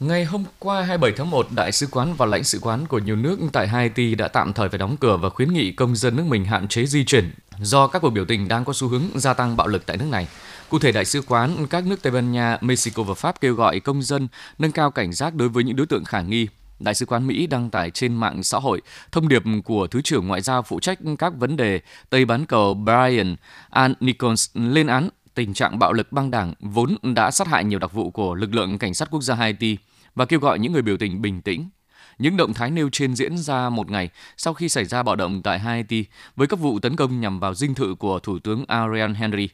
Ngày 0.00 0.24
hôm 0.24 0.44
qua 0.58 0.82
27 0.82 1.12
tháng 1.16 1.30
1, 1.30 1.46
đại 1.50 1.72
sứ 1.72 1.86
quán 1.90 2.14
và 2.14 2.26
lãnh 2.26 2.44
sự 2.44 2.58
quán 2.62 2.86
của 2.86 2.98
nhiều 2.98 3.16
nước 3.16 3.38
tại 3.52 3.68
Haiti 3.68 4.14
đã 4.14 4.28
tạm 4.28 4.52
thời 4.52 4.68
phải 4.68 4.78
đóng 4.78 4.96
cửa 4.96 5.16
và 5.16 5.28
khuyến 5.28 5.52
nghị 5.52 5.72
công 5.72 5.96
dân 5.96 6.16
nước 6.16 6.24
mình 6.26 6.44
hạn 6.44 6.68
chế 6.68 6.86
di 6.86 7.04
chuyển 7.04 7.30
do 7.60 7.86
các 7.86 8.02
cuộc 8.02 8.10
biểu 8.10 8.24
tình 8.24 8.48
đang 8.48 8.64
có 8.64 8.72
xu 8.72 8.88
hướng 8.88 9.02
gia 9.14 9.34
tăng 9.34 9.56
bạo 9.56 9.66
lực 9.66 9.86
tại 9.86 9.96
nước 9.96 10.06
này. 10.10 10.28
Cụ 10.72 10.78
thể, 10.78 10.92
Đại 10.92 11.04
sứ 11.04 11.22
quán 11.22 11.66
các 11.70 11.86
nước 11.86 12.02
Tây 12.02 12.12
Ban 12.12 12.32
Nha, 12.32 12.58
Mexico 12.60 13.02
và 13.02 13.14
Pháp 13.14 13.40
kêu 13.40 13.54
gọi 13.54 13.80
công 13.80 14.02
dân 14.02 14.28
nâng 14.58 14.72
cao 14.72 14.90
cảnh 14.90 15.12
giác 15.12 15.34
đối 15.34 15.48
với 15.48 15.64
những 15.64 15.76
đối 15.76 15.86
tượng 15.86 16.04
khả 16.04 16.20
nghi. 16.20 16.48
Đại 16.80 16.94
sứ 16.94 17.06
quán 17.06 17.26
Mỹ 17.26 17.46
đăng 17.46 17.70
tải 17.70 17.90
trên 17.90 18.14
mạng 18.14 18.42
xã 18.42 18.58
hội 18.58 18.80
thông 19.12 19.28
điệp 19.28 19.42
của 19.64 19.86
Thứ 19.86 20.02
trưởng 20.02 20.28
Ngoại 20.28 20.40
giao 20.40 20.62
phụ 20.62 20.80
trách 20.80 20.98
các 21.18 21.32
vấn 21.38 21.56
đề 21.56 21.80
Tây 22.10 22.24
bán 22.24 22.46
cầu 22.46 22.74
Brian 22.74 23.36
An 23.70 23.94
Nichols 24.00 24.50
lên 24.54 24.86
án 24.86 25.08
tình 25.34 25.54
trạng 25.54 25.78
bạo 25.78 25.92
lực 25.92 26.12
băng 26.12 26.30
đảng 26.30 26.54
vốn 26.60 26.96
đã 27.02 27.30
sát 27.30 27.46
hại 27.46 27.64
nhiều 27.64 27.78
đặc 27.78 27.92
vụ 27.92 28.10
của 28.10 28.34
lực 28.34 28.54
lượng 28.54 28.78
cảnh 28.78 28.94
sát 28.94 29.08
quốc 29.10 29.22
gia 29.22 29.34
Haiti 29.34 29.78
và 30.14 30.24
kêu 30.24 30.40
gọi 30.40 30.58
những 30.58 30.72
người 30.72 30.82
biểu 30.82 30.96
tình 30.96 31.22
bình 31.22 31.40
tĩnh. 31.40 31.70
Những 32.18 32.36
động 32.36 32.54
thái 32.54 32.70
nêu 32.70 32.88
trên 32.92 33.16
diễn 33.16 33.38
ra 33.38 33.68
một 33.68 33.90
ngày 33.90 34.08
sau 34.36 34.54
khi 34.54 34.68
xảy 34.68 34.84
ra 34.84 35.02
bạo 35.02 35.16
động 35.16 35.42
tại 35.42 35.58
Haiti 35.58 36.04
với 36.36 36.46
các 36.46 36.60
vụ 36.60 36.78
tấn 36.78 36.96
công 36.96 37.20
nhằm 37.20 37.40
vào 37.40 37.54
dinh 37.54 37.74
thự 37.74 37.94
của 37.94 38.18
Thủ 38.18 38.38
tướng 38.38 38.64
Ariel 38.68 39.12
Henry 39.12 39.48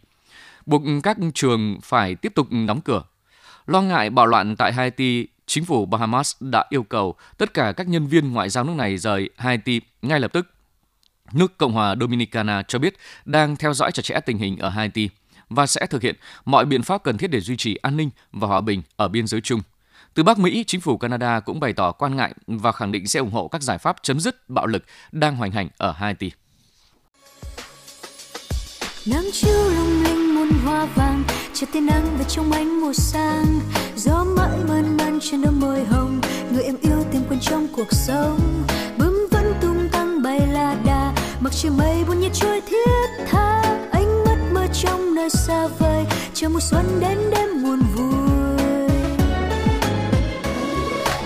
buộc 0.68 0.83
các 1.02 1.16
trường 1.35 1.78
phải 1.83 2.14
tiếp 2.14 2.33
tục 2.35 2.48
đóng 2.66 2.81
cửa. 2.81 3.02
Lo 3.66 3.83
ngại 3.83 4.11
bạo 4.11 4.26
loạn 4.26 4.57
tại 4.57 4.72
Haiti, 4.72 5.26
chính 5.46 5.64
phủ 5.64 5.87
Bahamas 5.87 6.37
đã 6.40 6.64
yêu 6.70 6.83
cầu 6.83 7.14
tất 7.38 7.54
cả 7.54 7.72
các 7.72 7.88
nhân 7.88 8.07
viên 8.07 8.33
ngoại 8.33 8.48
giao 8.48 8.64
nước 8.64 8.74
này 8.76 8.98
rời 8.98 9.31
Haiti 9.37 9.81
ngay 10.02 10.20
lập 10.20 10.33
tức. 10.33 10.46
Nước 11.33 11.59
Cộng 11.59 11.72
hòa 11.72 11.94
Dominicana 12.00 12.62
cho 12.62 12.78
biết 12.78 12.96
đang 13.24 13.57
theo 13.57 13.74
dõi 13.74 13.92
chặt 13.92 14.02
chẽ 14.02 14.20
tình 14.26 14.38
hình 14.38 14.59
ở 14.59 14.68
Haiti 14.68 15.09
và 15.50 15.66
sẽ 15.66 15.87
thực 15.87 16.02
hiện 16.02 16.14
mọi 16.44 16.64
biện 16.64 16.83
pháp 16.83 17.02
cần 17.02 17.18
thiết 17.18 17.31
để 17.31 17.40
duy 17.40 17.57
trì 17.57 17.74
an 17.74 17.96
ninh 17.96 18.11
và 18.33 18.48
hòa 18.48 18.61
bình 18.61 18.83
ở 18.96 19.09
biên 19.09 19.26
giới 19.26 19.40
chung. 19.40 19.61
Từ 20.14 20.22
Bắc 20.22 20.38
Mỹ, 20.38 20.64
chính 20.66 20.81
phủ 20.81 20.98
Canada 20.98 21.40
cũng 21.40 21.61
bày 21.61 21.72
tỏ 21.72 21.92
quan 21.92 22.16
ngại 22.16 22.35
và 22.46 22.72
khẳng 22.72 22.92
định 22.92 23.07
sẽ 23.07 23.20
ủng 23.20 23.31
hộ 23.31 23.48
các 23.48 23.62
giải 23.62 23.78
pháp 23.78 23.96
chấm 24.02 24.20
dứt 24.20 24.50
bạo 24.50 24.66
lực 24.66 24.85
đang 25.12 25.37
hoành 25.37 25.52
hành 25.52 25.68
ở 25.76 25.92
Haiti. 25.92 26.31
Nắng 29.07 29.31
chiều 29.33 29.70
lung 29.70 30.08
linh 30.49 30.59
hoa 30.65 30.87
vàng, 30.97 31.23
chờ 31.55 31.67
tia 31.73 31.81
nắng 31.81 32.17
về 32.19 32.25
trong 32.29 32.53
ánh 32.53 32.81
mùa 32.81 32.93
sang. 32.93 33.61
Gió 33.97 34.25
mãi 34.25 34.59
mơn 34.69 34.97
man 34.97 35.19
trên 35.23 35.43
đôi 35.43 35.53
môi 35.53 35.85
hồng, 35.85 36.21
người 36.53 36.63
em 36.63 36.77
yêu 36.83 37.05
tìm 37.13 37.23
quên 37.29 37.41
trong 37.41 37.67
cuộc 37.77 37.93
sống. 37.93 38.65
Bướm 38.99 39.29
vẫn 39.31 39.55
tung 39.61 39.89
tăng 39.93 40.23
bay 40.23 40.41
la 40.53 40.77
đà, 40.87 41.13
mặc 41.41 41.53
trời 41.63 41.73
mây 41.79 42.05
buồn 42.09 42.21
nhiệt 42.21 42.33
trôi 42.35 42.61
thiết 42.61 43.27
tha. 43.31 43.63
Ánh 43.93 44.25
mắt 44.25 44.37
mơ 44.53 44.67
trong 44.83 45.15
nơi 45.15 45.31
xa 45.31 45.69
vời, 45.79 46.05
chờ 46.35 46.49
mùa 46.49 46.61
xuân 46.61 47.01
đến 47.01 47.19
đêm 47.31 47.63
buồn 47.63 47.81
vui. 47.97 48.59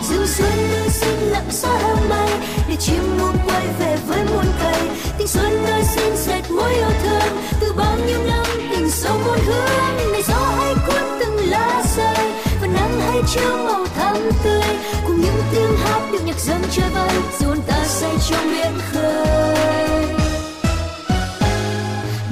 Rừng 0.08 0.26
xuân 0.26 0.52
nơi 0.72 0.88
xin 0.88 1.18
lặng 1.18 1.50
xa 1.50 1.78
heo 1.78 1.96
mây 2.08 2.30
để 2.68 2.76
chim 2.76 3.18
muôn 3.20 3.36
quay 3.46 3.66
về 3.78 3.96
với 4.06 4.24
muôn 4.24 4.46
cây. 4.62 4.88
Tình 5.18 5.28
xuân 5.28 5.64
nơi 5.64 5.82
xin 5.84 6.16
dệt 6.16 6.50
mối 6.50 6.74
yêu 6.74 6.90
thương 7.02 7.36
từ 7.72 7.78
bao 7.78 7.96
nhiêu 8.06 8.18
năm, 8.28 8.46
tình 8.70 8.90
sâu 8.90 9.18
muôn 9.26 9.38
hướng 9.46 10.12
này 10.12 10.22
gió 10.28 10.34
hay 10.34 10.74
cuốn 10.86 11.02
từng 11.20 11.50
lá 11.50 11.82
rơi, 11.96 12.32
và 12.60 12.66
nắng 12.66 13.00
hay 13.00 13.22
chiếu 13.34 13.56
màu 13.64 13.86
thắm 13.86 14.16
tươi, 14.44 14.62
cùng 15.06 15.20
những 15.20 15.42
tiếng 15.52 15.76
hát 15.76 16.00
điệu 16.12 16.20
nhạc 16.24 16.38
dâng 16.38 16.62
chơi 16.70 16.90
vơi 16.90 17.10
dồn 17.40 17.58
ta 17.66 17.84
say 17.84 18.10
trong 18.30 18.50
biển 18.50 18.72
khơi. 18.92 20.06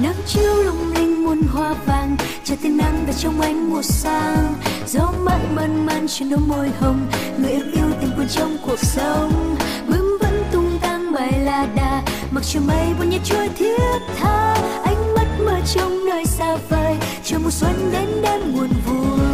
Nắng 0.03 0.21
chiếu 0.27 0.55
lung 0.55 0.93
linh 0.95 1.23
muôn 1.23 1.41
hoa 1.53 1.73
vàng, 1.85 2.17
chờ 2.43 2.55
tia 2.63 2.69
nắng 2.69 3.03
về 3.07 3.13
trong 3.13 3.41
ánh 3.41 3.69
mùa 3.69 3.81
sang. 3.81 4.53
Gió 4.87 5.11
mãi 5.19 5.39
mơn 5.55 5.85
man 5.85 6.07
trên 6.07 6.29
đôi 6.29 6.39
môi 6.39 6.69
hồng, 6.79 7.07
người 7.37 7.51
yêu 7.51 7.65
yêu 7.73 7.85
tình 8.01 8.11
quên 8.17 8.27
trong 8.27 8.57
cuộc 8.65 8.79
sống. 8.79 9.55
Bướm 9.87 10.17
vẫn 10.21 10.43
tung 10.51 10.79
tăng 10.81 11.11
bài 11.13 11.39
la 11.43 11.67
đà, 11.75 12.01
mặc 12.31 12.43
cho 12.53 12.59
mây 12.67 12.87
buồn 12.99 13.09
nhiệt 13.09 13.21
trôi 13.23 13.49
thiết 13.57 13.99
tha 14.19 14.55
trong 15.65 16.05
nơi 16.05 16.25
xa 16.25 16.55
vời. 16.69 16.95
Chờ 17.23 17.39
mùa 17.39 17.51
xuân 17.51 17.89
đến 17.91 18.21
đêm 18.21 18.53
buồn 18.53 18.69
vui. 18.85 19.30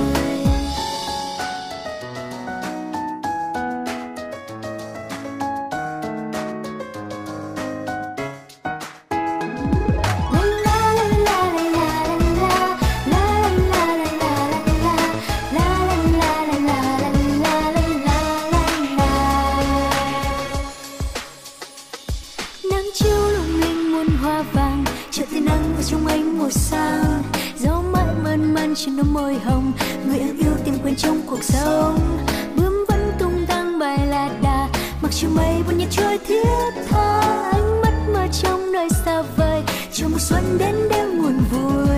Trên 28.86 28.96
đôi 28.96 29.06
môi 29.06 29.36
hồng, 29.36 29.72
người 30.08 30.20
yêu 30.20 30.52
tìm 30.66 30.74
quên 30.84 30.96
trong 30.96 31.22
cuộc 31.28 31.44
sống. 31.44 32.18
Bướm 32.56 32.86
vẫn 32.88 33.12
tung 33.20 33.46
tăng 33.48 33.80
bài 33.80 34.08
la 34.08 34.30
đà, 34.44 34.70
mặc 35.02 35.12
cho 35.12 35.28
mây 35.30 35.64
buồn 35.68 35.78
nhiệt 35.78 35.88
trôi 35.92 36.18
thiết 36.28 36.72
tha. 36.90 37.22
Ánh 37.52 37.82
mắt 37.82 37.94
mơ 38.14 38.28
trong 38.42 38.72
nơi 38.72 38.90
xa 39.06 39.22
vời 39.38 39.62
cho 39.94 40.08
mùa 40.08 40.18
xuân 40.20 40.58
đến 40.60 40.76
đêm 40.90 41.18
nguồn 41.18 41.38
vui. 41.52 41.98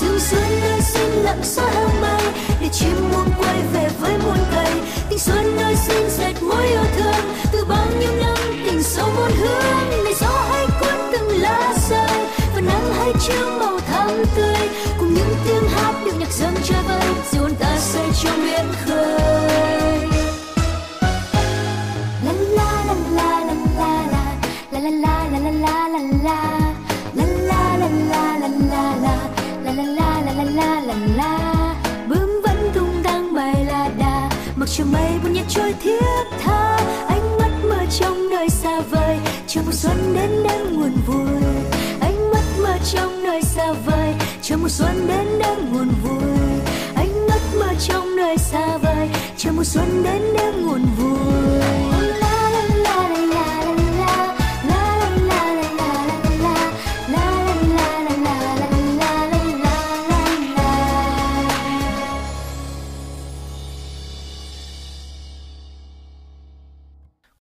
Rừng 0.00 0.18
xuân 0.18 0.42
nơi 0.60 0.80
xin 0.80 1.10
lặng 1.10 1.40
xóa 1.42 1.70
hương 1.70 2.00
mây 2.00 2.22
để 2.60 2.68
chim 2.72 3.10
muôn 3.12 3.28
quay 3.38 3.56
về 3.72 3.88
với 4.00 4.18
muôn 4.24 4.38
cây. 4.54 4.72
Tình 5.10 5.18
xuân 5.18 5.56
nơi 5.56 5.76
xin 5.76 6.10
dệt 6.18 6.42
mối 6.42 6.66
yêu 6.66 6.84
thương, 6.96 7.24
từ 7.52 7.64
bao 7.64 7.86
nhiêu 8.00 8.12
năm 8.20 8.36
tình 8.66 8.82
sâu 8.82 9.08
muôn 9.16 9.30
hướng 9.30 10.05
nắng 13.28 13.38
chiếu 13.38 13.58
màu 13.58 13.80
thắm 13.80 14.10
tươi. 14.36 14.68
Cùng 14.98 15.14
những 15.14 15.34
tiếng 15.44 15.68
hát 15.68 15.94
điệu 16.04 16.14
nhạc 16.18 16.32
dân 16.32 16.54
chơi 16.64 16.82
vơi 16.88 17.14
dồn 17.32 17.54
ta 17.54 17.76
say 17.78 18.06
trong 18.22 18.40
biển 18.44 18.66
khơi. 18.86 20.06
La 22.24 22.32
la 22.56 22.84
la 22.86 22.94
la 23.14 23.40
la 23.40 23.54
la 24.70 24.80
la 24.80 24.80
la 24.80 24.90
la 24.90 24.90
la 24.90 25.40
la 25.40 25.88
la 25.88 25.98
la 25.98 26.22
la 27.14 27.32
la 29.54 29.72
la 29.72 30.32
la 30.32 30.44
la 30.44 30.80
la 30.80 30.94
la 31.16 31.74
bướm 32.08 32.30
vẫn 32.44 32.70
tung 32.74 33.02
tăng 33.04 33.34
bài 33.34 33.64
la 33.68 33.88
đà, 33.98 34.30
mặc 34.56 34.68
cho 34.76 34.84
mây 34.84 35.18
buồn 35.22 35.32
nhẹ 35.32 35.42
trôi 35.48 35.74
thiết 35.82 36.24
tha. 36.44 36.76
Ánh 37.08 37.38
mắt 37.38 37.50
mơ 37.68 37.76
trong 37.98 38.30
nơi 38.30 38.48
xa 38.48 38.80
vời 38.90 39.18
chờ 39.46 39.60
mùa 39.66 39.72
xuân 39.72 40.14
đến 40.14 40.42
đêm 40.42 40.78
nguồn 40.78 40.92
vui 41.06 41.45
trong 42.92 43.22
nơi 43.22 43.42
xa 43.42 43.72
vời. 43.72 44.14
Chờ 44.42 44.56
mùa 44.56 44.68
xuân 44.68 45.06
đến 45.08 45.26
đêm 45.38 45.72
nguồn 45.72 45.88
vui. 46.02 46.60
Anh 46.94 47.26
mắt 47.28 47.40
mơ 47.60 47.74
trong 47.88 48.16
nơi 48.16 48.38
xa 48.38 48.78
vời. 48.78 49.08
Chờ 49.36 49.50
mùa 49.52 49.64
xuân 49.64 50.02
đến 50.04 50.22
đêm 50.34 50.66
nguồn 50.66 50.84
vui. 50.98 52.15